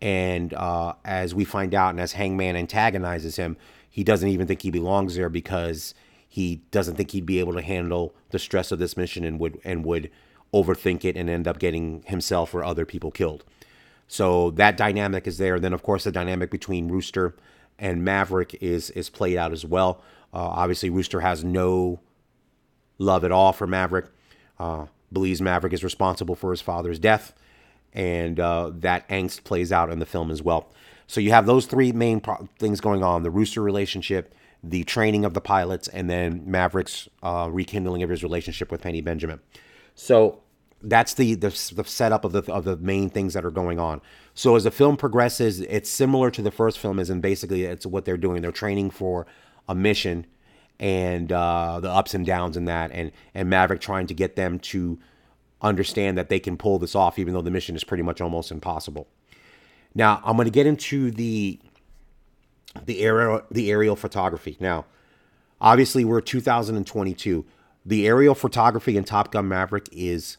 And 0.02 0.54
uh, 0.54 0.94
as 1.04 1.36
we 1.36 1.44
find 1.44 1.76
out, 1.76 1.90
and 1.90 2.00
as 2.00 2.14
Hangman 2.14 2.56
antagonizes 2.56 3.36
him, 3.36 3.58
he 3.90 4.04
doesn't 4.04 4.30
even 4.30 4.48
think 4.48 4.62
he 4.62 4.72
belongs 4.72 5.16
there 5.16 5.30
because 5.30 5.94
he 6.28 6.62
doesn't 6.72 6.96
think 6.96 7.12
he'd 7.12 7.26
be 7.26 7.40
able 7.40 7.54
to 7.54 7.62
handle 7.62 8.14
the 8.30 8.40
stress 8.40 8.72
of 8.72 8.80
this 8.80 8.96
mission 8.96 9.24
and 9.24 9.40
would 9.40 9.60
and 9.66 9.84
would 9.84 10.12
overthink 10.54 11.04
it 11.04 11.18
and 11.18 11.30
end 11.30 11.48
up 11.48 11.60
getting 11.60 12.04
himself 12.08 12.54
or 12.54 12.64
other 12.64 12.86
people 12.86 13.12
killed. 13.12 13.44
So 14.08 14.52
that 14.52 14.78
dynamic 14.78 15.28
is 15.28 15.38
there. 15.38 15.56
And 15.56 15.64
then 15.64 15.74
of 15.74 15.84
course 15.84 16.04
the 16.04 16.12
dynamic 16.12 16.50
between 16.52 16.88
Rooster 16.88 17.36
and 17.78 18.04
Maverick 18.06 18.56
is 18.62 18.90
is 18.92 19.10
played 19.10 19.38
out 19.38 19.52
as 19.52 19.66
well. 19.66 20.02
Uh, 20.34 20.38
obviously 20.38 20.90
Rooster 20.90 21.22
has 21.22 21.44
no 21.44 22.00
love 23.00 23.24
at 23.24 23.32
all 23.32 23.52
for 23.52 23.68
Maverick. 23.68 24.06
Uh, 24.60 24.86
believes 25.12 25.42
Maverick 25.42 25.74
is 25.74 25.84
responsible 25.84 26.36
for 26.36 26.52
his 26.52 26.62
father's 26.62 27.00
death, 27.00 27.34
and 27.94 28.40
uh, 28.40 28.72
that 28.76 29.08
angst 29.10 29.44
plays 29.44 29.72
out 29.72 29.92
in 29.92 30.00
the 30.00 30.06
film 30.06 30.32
as 30.32 30.42
well. 30.42 30.72
So 31.08 31.20
you 31.22 31.32
have 31.32 31.46
those 31.46 31.66
three 31.66 31.92
main 31.92 32.20
pro- 32.20 32.48
things 32.58 32.82
going 32.82 33.04
on: 33.04 33.24
the 33.24 33.32
Rooster 33.32 33.62
relationship, 33.62 34.34
the 34.64 34.84
training 34.84 35.26
of 35.26 35.34
the 35.34 35.42
pilots, 35.42 35.88
and 35.88 36.10
then 36.10 36.44
Maverick's 36.46 37.10
uh, 37.24 37.50
rekindling 37.52 38.04
of 38.04 38.10
his 38.10 38.24
relationship 38.24 38.72
with 38.72 38.82
Penny 38.82 39.02
Benjamin. 39.02 39.40
So 39.96 40.42
that's 40.82 41.14
the, 41.14 41.36
the, 41.36 41.50
the 41.76 41.84
setup 41.84 42.24
of 42.24 42.32
the 42.32 42.44
of 42.52 42.64
the 42.64 42.78
main 42.78 43.10
things 43.10 43.34
that 43.34 43.44
are 43.44 43.52
going 43.52 43.80
on. 43.80 44.02
So 44.34 44.56
as 44.56 44.64
the 44.64 44.72
film 44.72 44.96
progresses, 44.96 45.60
it's 45.62 45.90
similar 45.90 46.32
to 46.32 46.42
the 46.42 46.52
first 46.52 46.80
film, 46.80 47.00
as 47.00 47.10
in 47.10 47.22
basically 47.22 47.66
it's 47.66 47.86
what 47.86 48.06
they're 48.06 48.18
doing. 48.18 48.42
They're 48.42 48.52
training 48.52 48.92
for 48.92 49.28
a 49.68 49.76
mission 49.76 50.26
and 50.80 51.32
uh, 51.32 51.80
the 51.82 51.90
ups 51.90 52.14
and 52.14 52.26
downs 52.26 52.56
in 52.56 52.66
that, 52.66 52.92
and 52.92 53.12
and 53.34 53.50
Maverick 53.50 53.82
trying 53.82 54.08
to 54.08 54.14
get 54.14 54.36
them 54.36 54.60
to 54.60 55.00
understand 55.62 56.18
that 56.18 56.30
they 56.30 56.40
can 56.40 56.58
pull 56.58 56.80
this 56.80 56.96
off, 56.96 57.20
even 57.20 57.34
though 57.34 57.42
the 57.42 57.52
mission 57.52 57.76
is 57.76 57.84
pretty 57.84 58.04
much 58.04 58.22
almost 58.22 58.52
impossible. 58.52 59.08
Now 59.96 60.22
I'm 60.24 60.36
going 60.36 60.46
to 60.46 60.52
get 60.52 60.68
into 60.68 61.12
the 61.12 61.60
the 62.86 63.02
aerial 63.02 63.42
the 63.50 63.72
aerial 63.72 63.96
photography. 63.96 64.58
Now, 64.60 64.86
obviously, 65.60 66.06
we're 66.06 66.22
2022. 66.22 67.46
The 67.86 68.08
aerial 68.08 68.36
photography 68.36 68.98
in 68.98 69.04
Top 69.04 69.32
Gun 69.32 69.48
Maverick 69.48 69.90
is 69.92 70.38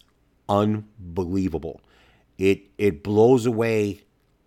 unbelievable. 0.48 1.80
It 2.38 2.62
it 2.78 3.02
blows 3.02 3.46
away 3.46 4.02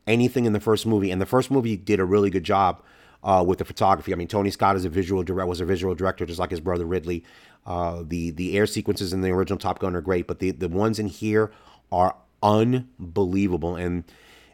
anything 0.07 0.45
in 0.45 0.53
the 0.53 0.59
first 0.59 0.85
movie, 0.85 1.11
and 1.11 1.21
the 1.21 1.25
first 1.25 1.51
movie 1.51 1.77
did 1.77 1.99
a 1.99 2.05
really 2.05 2.29
good 2.29 2.43
job 2.43 2.81
uh, 3.23 3.43
with 3.45 3.59
the 3.59 3.65
photography. 3.65 4.13
I 4.13 4.15
mean, 4.15 4.27
Tony 4.27 4.51
Scott 4.51 4.75
is 4.75 4.85
a 4.85 4.89
visual 4.89 5.23
director, 5.23 5.47
was 5.47 5.61
a 5.61 5.65
visual 5.65 5.95
director, 5.95 6.25
just 6.25 6.39
like 6.39 6.51
his 6.51 6.59
brother 6.59 6.85
Ridley. 6.85 7.23
Uh, 7.65 8.03
the 8.05 8.31
the 8.31 8.57
air 8.57 8.65
sequences 8.65 9.13
in 9.13 9.21
the 9.21 9.29
original 9.29 9.57
Top 9.57 9.79
Gun 9.79 9.95
are 9.95 10.01
great, 10.01 10.27
but 10.27 10.39
the 10.39 10.51
the 10.51 10.69
ones 10.69 10.99
in 10.99 11.07
here 11.07 11.51
are 11.91 12.15
unbelievable. 12.41 13.75
And 13.75 14.03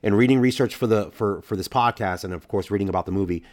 and 0.04 0.18
reading 0.18 0.40
research 0.40 0.76
for 0.76 0.88
the 0.88 1.12
for 1.12 1.42
for 1.42 1.56
this 1.56 1.68
podcast, 1.68 2.24
and 2.24 2.34
of 2.34 2.48
course 2.48 2.70
reading 2.70 2.90
about 2.90 3.06
the 3.06 3.12
movie, 3.12 3.44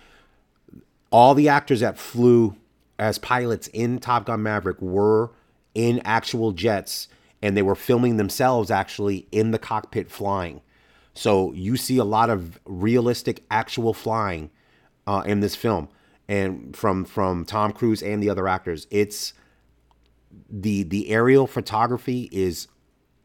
all 1.11 1.35
the 1.35 1.49
actors 1.49 1.81
that 1.81 1.99
flew 1.99 2.57
as 2.99 3.19
pilots 3.19 3.69
in 3.69 3.99
Top 3.99 4.27
Gun 4.27 4.43
Maverick 4.43 4.81
were 4.81 5.31
in 5.75 6.01
actual 6.05 6.53
jets, 6.53 7.09
and 7.43 7.57
they 7.57 7.63
were 7.63 7.75
filming 7.75 8.17
themselves 8.17 8.71
actually 8.71 9.27
in 9.33 9.51
the 9.51 9.59
cockpit 9.59 10.11
flying. 10.11 10.61
So 11.15 11.53
you 11.53 11.77
see 11.77 11.97
a 11.97 12.05
lot 12.05 12.29
of 12.29 12.61
realistic 12.67 13.43
actual 13.51 13.95
flying 13.95 14.51
uh, 15.07 15.23
in 15.25 15.41
this 15.41 15.57
film, 15.57 15.89
and 16.29 16.77
from 16.77 17.07
from 17.07 17.45
Tom 17.47 17.73
Cruise 17.73 18.03
and 18.03 18.23
the 18.23 18.29
other 18.29 18.47
actors. 18.47 18.87
It's 18.91 19.33
the 20.49 20.83
the 20.85 21.09
aerial 21.11 21.47
photography 21.47 22.29
is 22.33 22.69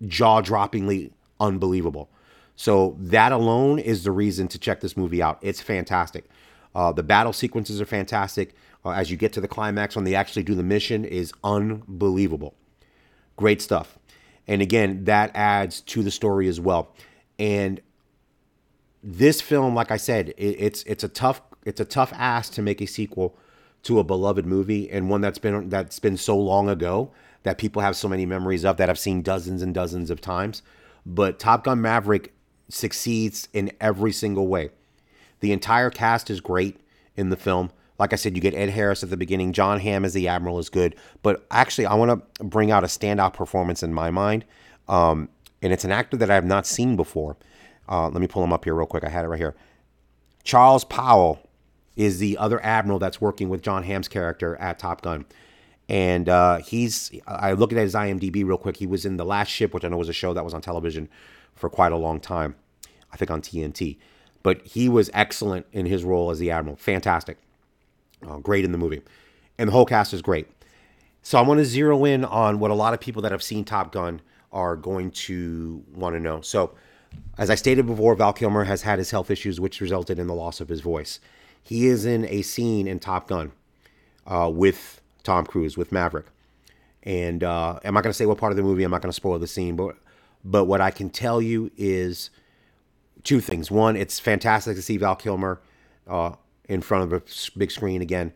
jaw 0.07 0.41
droppingly 0.41 1.11
unbelievable. 1.39 2.09
So 2.55 2.95
that 2.99 3.31
alone 3.31 3.79
is 3.79 4.03
the 4.03 4.11
reason 4.11 4.47
to 4.49 4.59
check 4.59 4.81
this 4.81 4.95
movie 4.95 5.21
out. 5.21 5.39
It's 5.41 5.61
fantastic. 5.61 6.25
Uh, 6.75 6.91
the 6.91 7.03
battle 7.03 7.33
sequences 7.33 7.81
are 7.81 7.85
fantastic. 7.85 8.53
Uh, 8.83 8.91
as 8.91 9.11
you 9.11 9.17
get 9.17 9.33
to 9.33 9.41
the 9.41 9.47
climax 9.47 9.95
when 9.95 10.05
they 10.05 10.15
actually 10.15 10.43
do 10.43 10.55
the 10.55 10.63
mission 10.63 11.05
is 11.05 11.33
unbelievable. 11.43 12.55
Great 13.35 13.61
stuff. 13.61 13.97
And 14.47 14.61
again, 14.61 15.05
that 15.05 15.31
adds 15.35 15.81
to 15.81 16.03
the 16.03 16.11
story 16.11 16.47
as 16.47 16.59
well. 16.59 16.93
And 17.37 17.81
this 19.03 19.41
film, 19.41 19.75
like 19.75 19.91
I 19.91 19.97
said, 19.97 20.29
it, 20.29 20.55
it's 20.59 20.83
it's 20.83 21.03
a 21.03 21.07
tough 21.07 21.41
it's 21.65 21.79
a 21.79 21.85
tough 21.85 22.11
ask 22.15 22.53
to 22.53 22.61
make 22.61 22.81
a 22.81 22.85
sequel 22.85 23.37
to 23.83 23.99
a 23.99 24.03
beloved 24.03 24.45
movie 24.45 24.89
and 24.89 25.09
one 25.09 25.21
that's 25.21 25.39
been 25.39 25.69
that's 25.69 25.99
been 25.99 26.17
so 26.17 26.37
long 26.37 26.69
ago 26.69 27.11
that 27.43 27.57
people 27.57 27.81
have 27.81 27.95
so 27.95 28.07
many 28.07 28.25
memories 28.25 28.63
of 28.63 28.77
that 28.77 28.89
I've 28.89 28.99
seen 28.99 29.21
dozens 29.21 29.61
and 29.61 29.73
dozens 29.73 30.09
of 30.09 30.21
times. 30.21 30.61
But 31.05 31.39
Top 31.39 31.63
Gun 31.63 31.81
Maverick 31.81 32.33
succeeds 32.69 33.47
in 33.53 33.71
every 33.81 34.11
single 34.11 34.47
way. 34.47 34.69
The 35.39 35.51
entire 35.51 35.89
cast 35.89 36.29
is 36.29 36.39
great 36.39 36.79
in 37.15 37.29
the 37.29 37.35
film. 37.35 37.71
Like 37.97 38.13
I 38.13 38.15
said, 38.15 38.35
you 38.35 38.41
get 38.41 38.53
Ed 38.53 38.69
Harris 38.69 39.03
at 39.03 39.09
the 39.09 39.17
beginning. 39.17 39.53
Jon 39.53 39.79
Hamm 39.79 40.05
as 40.05 40.13
the 40.13 40.27
Admiral 40.27 40.59
is 40.59 40.69
good. 40.69 40.95
But 41.23 41.45
actually, 41.51 41.87
I 41.87 41.95
want 41.95 42.11
to 42.37 42.43
bring 42.43 42.71
out 42.71 42.83
a 42.83 42.87
standout 42.87 43.33
performance 43.33 43.83
in 43.83 43.93
my 43.93 44.11
mind. 44.11 44.45
Um, 44.87 45.29
and 45.61 45.73
it's 45.73 45.83
an 45.83 45.91
actor 45.91 46.17
that 46.17 46.31
I 46.31 46.35
have 46.35 46.45
not 46.45 46.65
seen 46.65 46.95
before. 46.95 47.37
Uh, 47.89 48.09
let 48.09 48.21
me 48.21 48.27
pull 48.27 48.43
him 48.43 48.53
up 48.53 48.63
here 48.63 48.73
real 48.73 48.87
quick. 48.87 49.03
I 49.03 49.09
had 49.09 49.25
it 49.25 49.27
right 49.27 49.39
here. 49.39 49.55
Charles 50.43 50.83
Parnell 50.83 51.39
is 51.95 52.19
the 52.19 52.37
other 52.37 52.63
admiral 52.63 52.99
that's 52.99 53.19
working 53.19 53.49
with 53.49 53.61
Jon 53.61 53.83
Hamm's 53.83 54.07
character 54.07 54.55
at 54.57 54.79
Top 54.79 55.01
Gun. 55.01 55.25
And 55.89 56.29
uh, 56.29 56.57
he's, 56.57 57.11
I 57.27 57.51
looked 57.51 57.73
at 57.73 57.79
his 57.79 57.95
IMDb 57.95 58.45
real 58.45 58.57
quick. 58.57 58.77
He 58.77 58.87
was 58.87 59.05
in 59.05 59.17
The 59.17 59.25
Last 59.25 59.49
Ship, 59.49 59.73
which 59.73 59.83
I 59.83 59.89
know 59.89 59.97
was 59.97 60.09
a 60.09 60.13
show 60.13 60.33
that 60.33 60.45
was 60.45 60.53
on 60.53 60.61
television 60.61 61.09
for 61.53 61.69
quite 61.69 61.91
a 61.91 61.97
long 61.97 62.19
time, 62.19 62.55
I 63.11 63.17
think 63.17 63.29
on 63.29 63.41
TNT. 63.41 63.97
But 64.41 64.65
he 64.65 64.87
was 64.87 65.09
excellent 65.13 65.65
in 65.73 65.85
his 65.85 66.03
role 66.03 66.31
as 66.31 66.39
the 66.39 66.49
admiral. 66.49 66.77
Fantastic. 66.77 67.37
Uh, 68.25 68.37
great 68.37 68.63
in 68.63 68.71
the 68.71 68.77
movie. 68.77 69.01
And 69.57 69.67
the 69.67 69.73
whole 69.73 69.85
cast 69.85 70.13
is 70.13 70.21
great. 70.21 70.47
So 71.23 71.37
I 71.37 71.41
want 71.41 71.59
to 71.59 71.65
zero 71.65 72.05
in 72.05 72.25
on 72.25 72.59
what 72.59 72.71
a 72.71 72.75
lot 72.75 72.93
of 72.93 72.99
people 72.99 73.21
that 73.23 73.31
have 73.31 73.43
seen 73.43 73.63
Top 73.63 73.91
Gun 73.91 74.21
are 74.51 74.75
going 74.75 75.11
to 75.11 75.83
want 75.93 76.15
to 76.15 76.19
know. 76.19 76.41
So, 76.41 76.71
as 77.37 77.49
I 77.49 77.55
stated 77.55 77.85
before, 77.85 78.15
Val 78.15 78.33
Kilmer 78.33 78.63
has 78.63 78.81
had 78.81 78.97
his 78.97 79.11
health 79.11 79.29
issues, 79.29 79.59
which 79.59 79.81
resulted 79.81 80.19
in 80.19 80.27
the 80.27 80.33
loss 80.33 80.61
of 80.61 80.69
his 80.69 80.81
voice. 80.81 81.19
He 81.63 81.87
is 81.87 82.05
in 82.05 82.25
a 82.25 82.41
scene 82.41 82.87
in 82.87 82.99
Top 82.99 83.27
Gun 83.27 83.51
uh, 84.25 84.49
with 84.53 85.01
Tom 85.23 85.45
Cruise, 85.45 85.77
with 85.77 85.91
Maverick. 85.91 86.25
And 87.03 87.43
uh, 87.43 87.79
I'm 87.83 87.93
not 87.93 88.03
going 88.03 88.11
to 88.11 88.17
say 88.17 88.25
what 88.25 88.37
part 88.37 88.51
of 88.51 88.57
the 88.57 88.63
movie. 88.63 88.83
I'm 88.83 88.91
not 88.91 89.01
going 89.01 89.09
to 89.11 89.15
spoil 89.15 89.39
the 89.39 89.47
scene, 89.47 89.75
but 89.75 89.95
but 90.43 90.65
what 90.65 90.81
I 90.81 90.91
can 90.91 91.09
tell 91.09 91.41
you 91.41 91.71
is 91.77 92.31
two 93.23 93.39
things. 93.39 93.69
One, 93.69 93.95
it's 93.95 94.19
fantastic 94.19 94.75
to 94.75 94.81
see 94.81 94.97
Val 94.97 95.15
Kilmer 95.15 95.61
uh, 96.07 96.33
in 96.67 96.81
front 96.81 97.03
of 97.03 97.13
a 97.13 97.23
big 97.57 97.71
screen 97.71 98.01
again. 98.01 98.33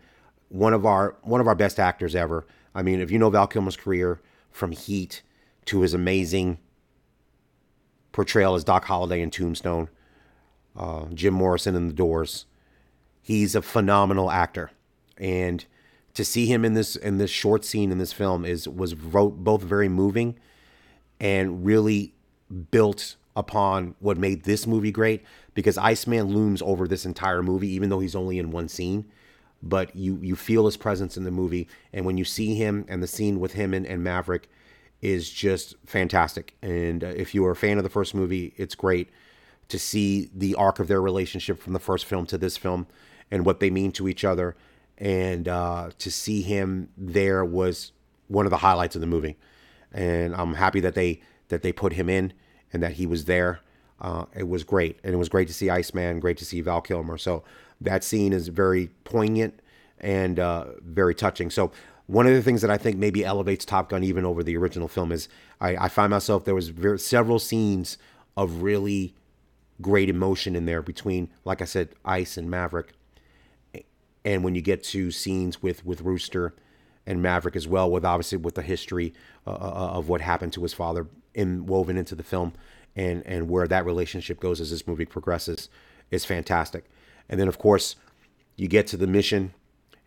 One 0.50 0.74
of 0.74 0.86
our 0.86 1.16
one 1.22 1.42
of 1.42 1.48
our 1.48 1.56
best 1.56 1.80
actors 1.80 2.16
ever. 2.16 2.46
I 2.74 2.82
mean, 2.82 3.00
if 3.00 3.12
you 3.12 3.20
know 3.20 3.30
Val 3.30 3.48
Kilmer's 3.48 3.78
career 3.78 4.20
from 4.52 4.72
Heat 4.72 5.22
to 5.66 5.82
his 5.82 5.94
amazing 5.94 6.60
portrayal 8.12 8.56
as 8.56 8.64
Doc 8.64 8.86
Holliday 8.86 9.22
in 9.22 9.32
Tombstone, 9.32 9.90
uh, 10.76 11.06
Jim 11.14 11.34
Morrison 11.34 11.76
in 11.76 11.88
The 11.88 11.94
Doors, 11.94 12.46
he's 13.26 13.56
a 13.56 13.62
phenomenal 13.64 14.30
actor, 14.30 14.70
and 15.18 15.66
to 16.14 16.24
see 16.24 16.46
him 16.46 16.64
in 16.64 16.76
this 16.76 16.96
in 16.96 17.18
this 17.18 17.32
short 17.32 17.66
scene 17.66 17.92
in 17.92 17.98
this 17.98 18.14
film 18.14 18.46
is 18.46 18.70
was 18.70 18.94
both 18.94 19.64
very 19.64 19.90
moving 19.90 20.38
and 21.20 21.66
really 21.66 22.14
built 22.70 23.16
upon 23.36 23.96
what 24.00 24.18
made 24.18 24.44
this 24.44 24.68
movie 24.68 24.92
great 24.92 25.24
because 25.56 25.76
Iceman 25.78 26.28
looms 26.28 26.62
over 26.62 26.88
this 26.88 27.04
entire 27.04 27.42
movie 27.42 27.70
even 27.70 27.90
though 27.90 28.00
he's 28.00 28.16
only 28.16 28.38
in 28.38 28.52
one 28.52 28.70
scene. 28.70 29.06
But 29.64 29.96
you 29.96 30.20
you 30.22 30.36
feel 30.36 30.68
his 30.68 30.78
presence 30.78 31.18
in 31.18 31.24
the 31.24 31.32
movie. 31.32 31.68
And 31.92 32.06
when 32.06 32.18
you 32.18 32.26
see 32.26 32.54
him 32.54 32.86
and 32.88 33.02
the 33.02 33.08
scene 33.08 33.40
with 33.40 33.54
him 33.54 33.74
and, 33.74 33.88
and 33.88 34.04
Maverick 34.04 34.50
is 35.02 35.30
just 35.32 35.76
fantastic. 35.84 36.56
And 36.62 37.04
uh, 37.04 37.08
if 37.08 37.34
you 37.34 37.44
are 37.46 37.52
a 37.52 37.56
fan 37.56 37.78
of 37.78 37.84
the 37.84 37.90
first 37.90 38.14
movie 38.14 38.54
it's 38.56 38.76
great 38.76 39.10
to 39.68 39.80
see 39.80 40.30
the 40.34 40.54
arc 40.54 40.80
of 40.80 40.88
their 40.88 41.02
relationship 41.02 41.60
from 41.60 41.74
the 41.74 41.80
first 41.80 42.06
film 42.06 42.28
to 42.28 42.38
this 42.38 42.56
film 42.56 42.86
and 43.32 43.46
what 43.46 43.60
they 43.60 43.70
mean 43.70 43.92
to 43.92 44.08
each 44.08 44.24
other 44.24 44.56
and 44.98 45.48
uh, 45.48 45.90
to 45.98 46.10
see 46.10 46.42
him 46.42 46.90
there 46.98 47.44
was 47.44 47.92
one 48.28 48.46
of 48.46 48.50
the 48.50 48.58
highlights 48.58 48.96
of 48.96 49.02
the 49.02 49.08
movie 49.08 49.38
and 49.96 50.36
I'm 50.36 50.54
happy 50.56 50.82
that 50.82 50.94
they 50.94 51.22
that 51.48 51.62
they 51.62 51.72
put 51.72 51.94
him 51.94 52.10
in 52.10 52.34
and 52.72 52.84
that 52.84 52.94
he 52.94 53.08
was 53.08 53.26
there. 53.26 53.62
Uh, 54.02 54.26
it 54.36 54.48
was 54.48 54.64
great, 54.64 55.00
and 55.04 55.14
it 55.14 55.18
was 55.18 55.30
great 55.30 55.48
to 55.48 55.54
see 55.54 55.70
Iceman, 55.70 56.20
great 56.20 56.38
to 56.38 56.46
see 56.46 56.60
Val 56.60 56.82
Kilmer. 56.82 57.18
So 57.18 57.44
that 57.80 58.04
scene 58.04 58.34
is 58.34 58.50
very 58.50 58.90
poignant 59.06 59.62
and 60.00 60.38
uh, 60.40 60.66
very 60.82 61.16
touching. 61.16 61.50
So 61.50 61.72
one 62.08 62.28
of 62.28 62.34
the 62.34 62.42
things 62.42 62.62
that 62.62 62.70
I 62.70 62.78
think 62.78 62.98
maybe 62.98 63.24
elevates 63.24 63.64
Top 63.64 63.90
Gun 63.90 64.04
even 64.04 64.26
over 64.26 64.44
the 64.44 64.58
original 64.58 64.90
film 64.90 65.14
is 65.14 65.30
I, 65.62 65.78
I 65.78 65.88
find 65.88 66.12
myself 66.12 66.44
there 66.44 66.54
was 66.54 66.70
very, 66.70 67.00
several 67.00 67.40
scenes 67.40 67.98
of 68.36 68.62
really 68.62 69.16
great 69.82 70.10
emotion 70.10 70.56
in 70.56 70.66
there 70.66 70.82
between, 70.82 71.30
like 71.46 71.62
I 71.62 71.66
said, 71.66 71.90
Ice 72.04 72.36
and 72.36 72.50
Maverick. 72.50 72.92
And 74.26 74.44
when 74.44 74.56
you 74.56 74.62
get 74.62 74.84
to 74.86 75.12
scenes 75.12 75.62
with 75.62 75.86
with 75.86 76.02
Rooster 76.02 76.54
and 77.06 77.22
Maverick 77.22 77.56
as 77.56 77.68
well, 77.68 77.90
with 77.90 78.04
obviously 78.04 78.40
with 78.40 78.56
the 78.56 78.62
history 78.62 79.14
uh, 79.48 79.52
uh 79.52 79.92
of 79.94 80.10
what 80.10 80.22
happened 80.22 80.52
to 80.54 80.64
his 80.64 80.74
father 80.74 81.08
in 81.34 81.66
woven 81.66 81.98
into 81.98 82.16
the 82.16 82.24
film 82.24 82.54
and 82.96 83.24
and 83.26 83.50
where 83.50 83.68
that 83.68 83.86
relationship 83.86 84.40
goes 84.40 84.60
as 84.60 84.72
this 84.72 84.88
movie 84.88 85.06
progresses 85.06 85.70
is 86.12 86.26
fantastic. 86.26 86.86
And 87.30 87.40
then 87.40 87.48
of 87.48 87.58
course 87.58 87.96
you 88.58 88.68
get 88.68 88.88
to 88.88 88.98
the 88.98 89.08
mission 89.08 89.54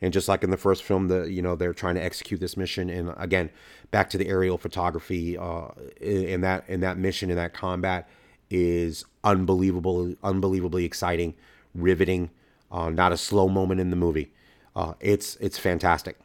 and 0.01 0.13
just 0.13 0.29
like 0.29 0.45
in 0.45 0.51
the 0.51 0.57
first 0.57 0.83
film 0.83 1.09
the 1.09 1.31
you 1.31 1.43
know 1.43 1.57
they're 1.57 1.75
trying 1.75 1.95
to 1.95 2.03
execute 2.03 2.41
this 2.41 2.57
mission 2.57 2.89
and 2.89 3.13
again 3.17 3.51
back 3.91 4.11
to 4.11 4.19
the 4.19 4.29
aerial 4.29 4.59
photography 4.59 5.37
uh 5.37 5.69
in 6.01 6.41
that 6.41 6.65
in 6.69 6.81
that 6.81 6.99
mission 6.99 7.31
in 7.31 7.37
that 7.37 7.53
combat 7.53 8.09
is 8.51 9.05
unbelievable 9.25 10.15
unbelievably 10.23 10.85
exciting 10.85 11.35
riveting 11.75 12.31
uh, 12.71 12.91
not 12.91 13.13
a 13.13 13.17
slow 13.17 13.49
moment 13.49 13.81
in 13.81 13.91
the 13.91 13.97
movie 13.97 14.33
uh, 14.77 14.95
it's 15.01 15.37
it's 15.37 15.59
fantastic 15.59 16.19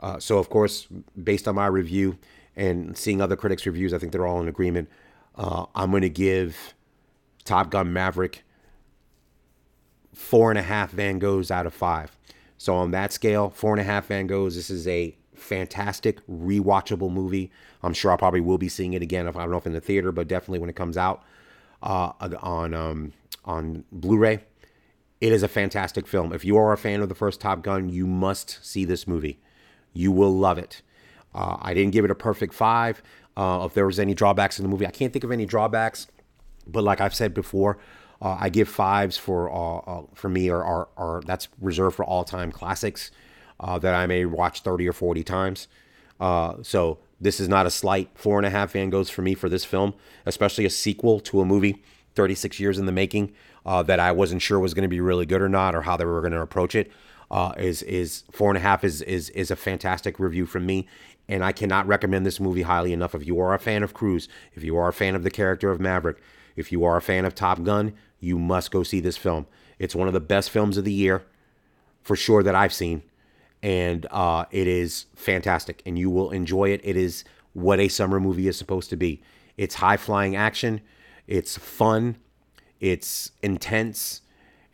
uh, 0.00 0.18
so 0.18 0.38
of 0.38 0.50
course 0.50 0.88
based 1.22 1.46
on 1.46 1.54
my 1.54 1.66
review 1.66 2.18
and 2.56 2.96
seeing 2.96 3.20
other 3.20 3.36
critics' 3.36 3.66
reviews, 3.66 3.94
I 3.94 3.98
think 3.98 4.12
they're 4.12 4.26
all 4.26 4.40
in 4.40 4.48
agreement. 4.48 4.88
Uh, 5.36 5.66
I'm 5.74 5.90
going 5.90 6.02
to 6.02 6.10
give 6.10 6.74
Top 7.44 7.70
Gun 7.70 7.92
Maverick 7.92 8.44
four 10.12 10.50
and 10.50 10.58
a 10.58 10.62
half 10.62 10.90
Van 10.90 11.18
Goghs 11.18 11.50
out 11.50 11.66
of 11.66 11.72
five. 11.72 12.16
So 12.58 12.74
on 12.74 12.90
that 12.90 13.12
scale, 13.12 13.50
four 13.50 13.72
and 13.72 13.80
a 13.80 13.84
half 13.84 14.06
Van 14.06 14.28
Goghs. 14.28 14.54
This 14.54 14.70
is 14.70 14.86
a 14.86 15.16
fantastic 15.34 16.24
rewatchable 16.28 17.10
movie. 17.10 17.50
I'm 17.82 17.94
sure 17.94 18.12
I 18.12 18.16
probably 18.16 18.40
will 18.40 18.58
be 18.58 18.68
seeing 18.68 18.92
it 18.92 19.02
again. 19.02 19.26
If 19.26 19.36
I 19.36 19.40
don't 19.40 19.50
know 19.50 19.56
if 19.56 19.66
in 19.66 19.72
the 19.72 19.80
theater, 19.80 20.12
but 20.12 20.28
definitely 20.28 20.58
when 20.58 20.70
it 20.70 20.76
comes 20.76 20.96
out 20.96 21.24
uh, 21.82 22.12
on 22.40 22.74
um, 22.74 23.12
on 23.44 23.84
Blu-ray. 23.90 24.44
It 25.22 25.32
is 25.32 25.44
a 25.44 25.48
fantastic 25.48 26.08
film. 26.08 26.32
If 26.32 26.44
you 26.44 26.56
are 26.56 26.72
a 26.72 26.76
fan 26.76 27.00
of 27.00 27.08
the 27.08 27.14
first 27.14 27.40
Top 27.40 27.62
Gun, 27.62 27.88
you 27.88 28.08
must 28.08 28.58
see 28.60 28.84
this 28.84 29.06
movie. 29.06 29.38
You 29.92 30.10
will 30.10 30.36
love 30.36 30.58
it. 30.58 30.82
Uh, 31.32 31.58
I 31.60 31.74
didn't 31.74 31.92
give 31.92 32.04
it 32.04 32.10
a 32.10 32.14
perfect 32.16 32.52
five. 32.52 33.00
Uh, 33.36 33.62
if 33.64 33.72
there 33.72 33.86
was 33.86 34.00
any 34.00 34.14
drawbacks 34.14 34.58
in 34.58 34.64
the 34.64 34.68
movie, 34.68 34.84
I 34.84 34.90
can't 34.90 35.12
think 35.12 35.22
of 35.22 35.30
any 35.30 35.46
drawbacks. 35.46 36.08
But 36.66 36.82
like 36.82 37.00
I've 37.00 37.14
said 37.14 37.34
before, 37.34 37.78
uh, 38.20 38.36
I 38.40 38.48
give 38.48 38.68
fives 38.68 39.16
for 39.16 39.48
uh, 39.48 40.00
uh, 40.00 40.02
for 40.12 40.28
me 40.28 40.48
are, 40.48 40.64
are, 40.64 40.88
are 40.96 41.22
that's 41.24 41.46
reserved 41.60 41.94
for 41.94 42.04
all 42.04 42.24
time 42.24 42.50
classics 42.50 43.12
uh, 43.60 43.78
that 43.78 43.94
I 43.94 44.06
may 44.06 44.24
watch 44.24 44.62
thirty 44.62 44.88
or 44.88 44.92
forty 44.92 45.22
times. 45.22 45.68
so 46.20 46.98
this 47.20 47.38
is 47.38 47.48
not 47.48 47.64
a 47.64 47.70
slight 47.70 48.10
four 48.16 48.40
and 48.40 48.46
a 48.46 48.50
half 48.50 48.72
Van 48.72 48.90
Goghs 48.90 49.08
for 49.08 49.22
me 49.22 49.34
for 49.34 49.48
this 49.48 49.64
film, 49.64 49.94
especially 50.26 50.64
a 50.64 50.70
sequel 50.70 51.20
to 51.20 51.40
a 51.40 51.44
movie 51.44 51.80
36 52.14 52.60
years 52.60 52.78
in 52.78 52.86
the 52.86 52.92
making 52.92 53.32
that 53.64 54.00
I 54.00 54.12
wasn't 54.12 54.42
sure 54.42 54.58
was 54.58 54.74
going 54.74 54.82
to 54.82 54.88
be 54.88 55.00
really 55.00 55.26
good 55.26 55.42
or 55.42 55.48
not 55.48 55.74
or 55.74 55.82
how 55.82 55.96
they 55.96 56.04
were 56.04 56.20
going 56.20 56.32
to 56.32 56.40
approach 56.40 56.74
it. 56.74 56.90
is 57.56 57.82
is 57.82 58.24
four 58.32 58.50
and 58.50 58.58
a 58.58 58.60
half 58.60 58.84
is 58.84 59.02
is 59.02 59.30
is 59.30 59.50
a 59.50 59.56
fantastic 59.56 60.18
review 60.18 60.46
from 60.46 60.66
me 60.66 60.86
and 61.28 61.44
I 61.44 61.52
cannot 61.52 61.86
recommend 61.86 62.26
this 62.26 62.40
movie 62.40 62.62
highly 62.62 62.92
enough. 62.92 63.14
If 63.14 63.26
you 63.26 63.38
are 63.40 63.54
a 63.54 63.58
fan 63.58 63.82
of 63.82 63.94
Cruise, 63.94 64.28
if 64.54 64.64
you 64.64 64.76
are 64.76 64.88
a 64.88 64.92
fan 64.92 65.14
of 65.14 65.22
the 65.22 65.30
character 65.30 65.70
of 65.70 65.80
Maverick, 65.80 66.20
if 66.56 66.72
you 66.72 66.84
are 66.84 66.96
a 66.96 67.02
fan 67.02 67.24
of 67.24 67.34
Top 67.34 67.62
Gun, 67.62 67.94
you 68.20 68.38
must 68.38 68.70
go 68.70 68.82
see 68.82 69.00
this 69.00 69.16
film. 69.16 69.46
It's 69.78 69.94
one 69.94 70.08
of 70.08 70.14
the 70.14 70.20
best 70.20 70.50
films 70.50 70.76
of 70.76 70.84
the 70.84 70.92
year, 70.92 71.24
for 72.02 72.16
sure, 72.16 72.42
that 72.42 72.54
I've 72.54 72.74
seen. 72.74 73.02
And 73.62 74.06
uh, 74.10 74.44
it 74.50 74.66
is 74.66 75.06
fantastic, 75.14 75.82
and 75.86 75.98
you 75.98 76.10
will 76.10 76.30
enjoy 76.30 76.70
it. 76.70 76.80
It 76.84 76.96
is 76.96 77.24
what 77.52 77.80
a 77.80 77.88
summer 77.88 78.18
movie 78.20 78.48
is 78.48 78.58
supposed 78.58 78.90
to 78.90 78.96
be. 78.96 79.22
It's 79.56 79.76
high 79.76 79.96
flying 79.96 80.34
action, 80.34 80.80
it's 81.26 81.56
fun, 81.56 82.16
it's 82.82 83.30
intense, 83.42 84.22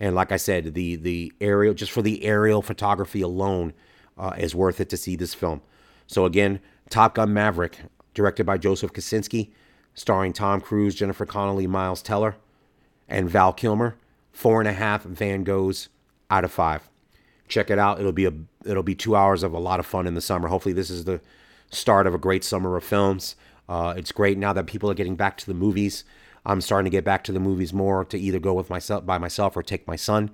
and 0.00 0.14
like 0.14 0.32
I 0.32 0.38
said, 0.38 0.72
the 0.74 0.96
the 0.96 1.32
aerial 1.40 1.74
just 1.74 1.92
for 1.92 2.02
the 2.02 2.24
aerial 2.24 2.62
photography 2.62 3.20
alone 3.20 3.74
uh, 4.16 4.32
is 4.38 4.54
worth 4.54 4.80
it 4.80 4.88
to 4.88 4.96
see 4.96 5.14
this 5.14 5.34
film. 5.34 5.60
So 6.06 6.24
again, 6.24 6.60
Top 6.88 7.14
Gun 7.14 7.34
Maverick, 7.34 7.78
directed 8.14 8.44
by 8.46 8.56
Joseph 8.56 8.94
Kosinski, 8.94 9.50
starring 9.94 10.32
Tom 10.32 10.62
Cruise, 10.62 10.94
Jennifer 10.94 11.26
Connelly, 11.26 11.66
Miles 11.66 12.00
Teller, 12.00 12.36
and 13.08 13.28
Val 13.28 13.52
Kilmer. 13.52 13.94
Four 14.32 14.60
and 14.60 14.68
a 14.68 14.72
half 14.72 15.02
Van 15.02 15.44
Goghs 15.44 15.88
out 16.30 16.44
of 16.44 16.52
five. 16.52 16.88
Check 17.48 17.70
it 17.70 17.78
out. 17.78 17.98
It'll 18.00 18.12
be 18.12 18.24
a 18.24 18.32
it'll 18.64 18.82
be 18.82 18.94
two 18.94 19.16
hours 19.16 19.42
of 19.42 19.52
a 19.52 19.58
lot 19.58 19.80
of 19.80 19.86
fun 19.86 20.06
in 20.06 20.14
the 20.14 20.20
summer. 20.22 20.48
Hopefully, 20.48 20.72
this 20.72 20.88
is 20.88 21.04
the 21.04 21.20
start 21.70 22.06
of 22.06 22.14
a 22.14 22.18
great 22.18 22.44
summer 22.44 22.76
of 22.76 22.84
films. 22.84 23.36
Uh, 23.68 23.92
it's 23.96 24.12
great 24.12 24.38
now 24.38 24.54
that 24.54 24.66
people 24.66 24.90
are 24.90 24.94
getting 24.94 25.16
back 25.16 25.36
to 25.38 25.46
the 25.46 25.54
movies. 25.54 26.04
I'm 26.46 26.60
starting 26.60 26.90
to 26.90 26.94
get 26.94 27.04
back 27.04 27.24
to 27.24 27.32
the 27.32 27.40
movies 27.40 27.72
more 27.72 28.04
to 28.06 28.18
either 28.18 28.38
go 28.38 28.54
with 28.54 28.70
myself 28.70 29.04
by 29.04 29.18
myself 29.18 29.56
or 29.56 29.62
take 29.62 29.86
my 29.86 29.96
son. 29.96 30.30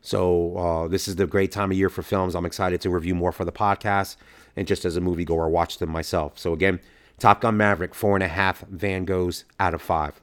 So 0.00 0.56
uh, 0.56 0.88
this 0.88 1.08
is 1.08 1.16
the 1.16 1.26
great 1.26 1.50
time 1.50 1.70
of 1.70 1.76
year 1.76 1.88
for 1.88 2.02
films. 2.02 2.34
I'm 2.34 2.46
excited 2.46 2.80
to 2.82 2.90
review 2.90 3.14
more 3.14 3.32
for 3.32 3.44
the 3.44 3.52
podcast 3.52 4.16
and 4.56 4.66
just 4.66 4.84
as 4.84 4.96
a 4.96 5.00
moviegoer, 5.00 5.50
watch 5.50 5.78
them 5.78 5.90
myself. 5.90 6.38
So 6.38 6.52
again, 6.52 6.80
Top 7.18 7.40
Gun 7.40 7.56
Maverick, 7.56 7.94
four 7.94 8.14
and 8.14 8.22
a 8.22 8.28
half 8.28 8.60
Van 8.68 9.06
Goghs 9.06 9.44
out 9.58 9.74
of 9.74 9.82
five. 9.82 10.20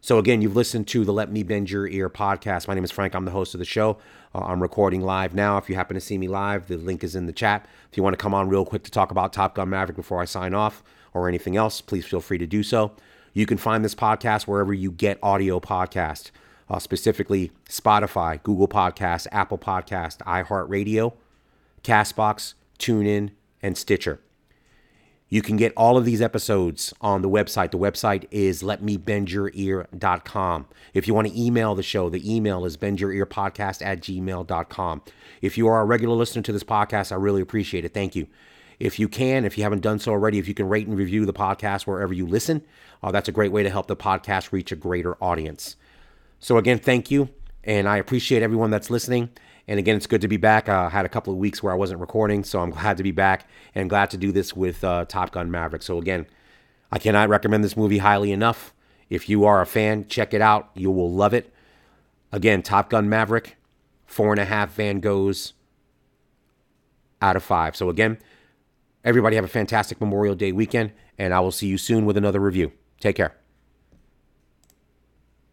So 0.00 0.18
again, 0.18 0.42
you've 0.42 0.56
listened 0.56 0.86
to 0.88 1.04
the 1.04 1.14
Let 1.14 1.32
Me 1.32 1.42
Bend 1.42 1.70
Your 1.70 1.88
Ear 1.88 2.10
podcast. 2.10 2.68
My 2.68 2.74
name 2.74 2.84
is 2.84 2.90
Frank. 2.90 3.14
I'm 3.14 3.24
the 3.24 3.30
host 3.30 3.54
of 3.54 3.58
the 3.58 3.64
show. 3.64 3.96
Uh, 4.34 4.40
I'm 4.40 4.60
recording 4.60 5.00
live 5.00 5.34
now. 5.34 5.56
If 5.56 5.70
you 5.70 5.76
happen 5.76 5.94
to 5.94 6.00
see 6.00 6.18
me 6.18 6.28
live, 6.28 6.68
the 6.68 6.76
link 6.76 7.02
is 7.02 7.16
in 7.16 7.24
the 7.24 7.32
chat. 7.32 7.66
If 7.90 7.96
you 7.96 8.02
want 8.02 8.12
to 8.12 8.22
come 8.22 8.34
on 8.34 8.50
real 8.50 8.66
quick 8.66 8.82
to 8.84 8.90
talk 8.90 9.10
about 9.10 9.32
Top 9.32 9.54
Gun 9.54 9.70
Maverick 9.70 9.96
before 9.96 10.20
I 10.20 10.26
sign 10.26 10.52
off 10.52 10.82
or 11.14 11.26
anything 11.26 11.56
else, 11.56 11.80
please 11.80 12.04
feel 12.04 12.20
free 12.20 12.36
to 12.36 12.46
do 12.46 12.62
so. 12.62 12.92
You 13.34 13.44
can 13.44 13.58
find 13.58 13.84
this 13.84 13.94
podcast 13.94 14.44
wherever 14.44 14.72
you 14.72 14.90
get 14.90 15.18
audio 15.22 15.60
podcast 15.60 16.30
uh, 16.68 16.78
specifically 16.78 17.50
Spotify, 17.68 18.40
Google 18.42 18.68
Podcast, 18.68 19.26
Apple 19.32 19.58
Podcast, 19.58 20.18
iHeartRadio, 20.18 21.14
Castbox, 21.82 22.54
TuneIn, 22.78 23.30
and 23.62 23.76
Stitcher. 23.76 24.20
You 25.28 25.42
can 25.42 25.56
get 25.56 25.72
all 25.76 25.96
of 25.96 26.04
these 26.04 26.22
episodes 26.22 26.94
on 27.00 27.22
the 27.22 27.28
website. 27.28 27.72
The 27.72 27.78
website 27.78 28.26
is 28.30 28.62
letmebendyourear.com. 28.62 30.66
If 30.92 31.08
you 31.08 31.14
want 31.14 31.28
to 31.28 31.40
email 31.40 31.74
the 31.74 31.82
show, 31.82 32.08
the 32.08 32.32
email 32.32 32.64
is 32.64 32.76
bendyourearpodcast 32.76 33.84
at 33.84 34.00
gmail.com. 34.00 35.02
If 35.40 35.58
you 35.58 35.66
are 35.66 35.80
a 35.80 35.84
regular 35.84 36.14
listener 36.14 36.42
to 36.42 36.52
this 36.52 36.62
podcast, 36.62 37.10
I 37.10 37.16
really 37.16 37.42
appreciate 37.42 37.84
it. 37.84 37.92
Thank 37.92 38.14
you. 38.14 38.28
If 38.78 38.98
you 38.98 39.08
can, 39.08 39.44
if 39.44 39.56
you 39.56 39.64
haven't 39.64 39.82
done 39.82 39.98
so 39.98 40.12
already, 40.12 40.38
if 40.38 40.48
you 40.48 40.54
can 40.54 40.68
rate 40.68 40.86
and 40.86 40.96
review 40.96 41.24
the 41.24 41.32
podcast 41.32 41.86
wherever 41.86 42.12
you 42.12 42.26
listen, 42.26 42.62
uh, 43.02 43.10
that's 43.10 43.28
a 43.28 43.32
great 43.32 43.52
way 43.52 43.62
to 43.62 43.70
help 43.70 43.86
the 43.86 43.96
podcast 43.96 44.52
reach 44.52 44.72
a 44.72 44.76
greater 44.76 45.16
audience. 45.22 45.76
So, 46.40 46.58
again, 46.58 46.78
thank 46.78 47.10
you. 47.10 47.28
And 47.62 47.88
I 47.88 47.96
appreciate 47.96 48.42
everyone 48.42 48.70
that's 48.70 48.90
listening. 48.90 49.30
And 49.66 49.78
again, 49.78 49.96
it's 49.96 50.06
good 50.06 50.20
to 50.20 50.28
be 50.28 50.36
back. 50.36 50.68
Uh, 50.68 50.82
I 50.82 50.88
had 50.90 51.06
a 51.06 51.08
couple 51.08 51.32
of 51.32 51.38
weeks 51.38 51.62
where 51.62 51.72
I 51.72 51.76
wasn't 51.76 52.00
recording, 52.00 52.44
so 52.44 52.60
I'm 52.60 52.70
glad 52.70 52.98
to 52.98 53.02
be 53.02 53.12
back 53.12 53.48
and 53.74 53.88
glad 53.88 54.10
to 54.10 54.18
do 54.18 54.30
this 54.32 54.54
with 54.54 54.84
uh, 54.84 55.06
Top 55.06 55.30
Gun 55.30 55.50
Maverick. 55.50 55.82
So, 55.82 55.98
again, 55.98 56.26
I 56.92 56.98
cannot 56.98 57.28
recommend 57.28 57.64
this 57.64 57.76
movie 57.76 57.98
highly 57.98 58.30
enough. 58.30 58.74
If 59.08 59.28
you 59.28 59.44
are 59.44 59.62
a 59.62 59.66
fan, 59.66 60.06
check 60.08 60.34
it 60.34 60.42
out. 60.42 60.70
You 60.74 60.90
will 60.90 61.10
love 61.10 61.32
it. 61.32 61.52
Again, 62.30 62.62
Top 62.62 62.90
Gun 62.90 63.08
Maverick, 63.08 63.56
four 64.06 64.32
and 64.32 64.40
a 64.40 64.44
half 64.44 64.74
Van 64.74 65.00
Goghs 65.00 65.52
out 67.22 67.36
of 67.36 67.42
five. 67.42 67.76
So, 67.76 67.88
again, 67.88 68.18
everybody 69.04 69.36
have 69.36 69.44
a 69.44 69.48
fantastic 69.48 70.00
Memorial 70.00 70.34
Day 70.34 70.52
weekend, 70.52 70.92
and 71.18 71.32
I 71.32 71.40
will 71.40 71.52
see 71.52 71.66
you 71.66 71.78
soon 71.78 72.06
with 72.06 72.16
another 72.16 72.40
review. 72.40 72.72
Take 73.00 73.16
care. 73.16 73.36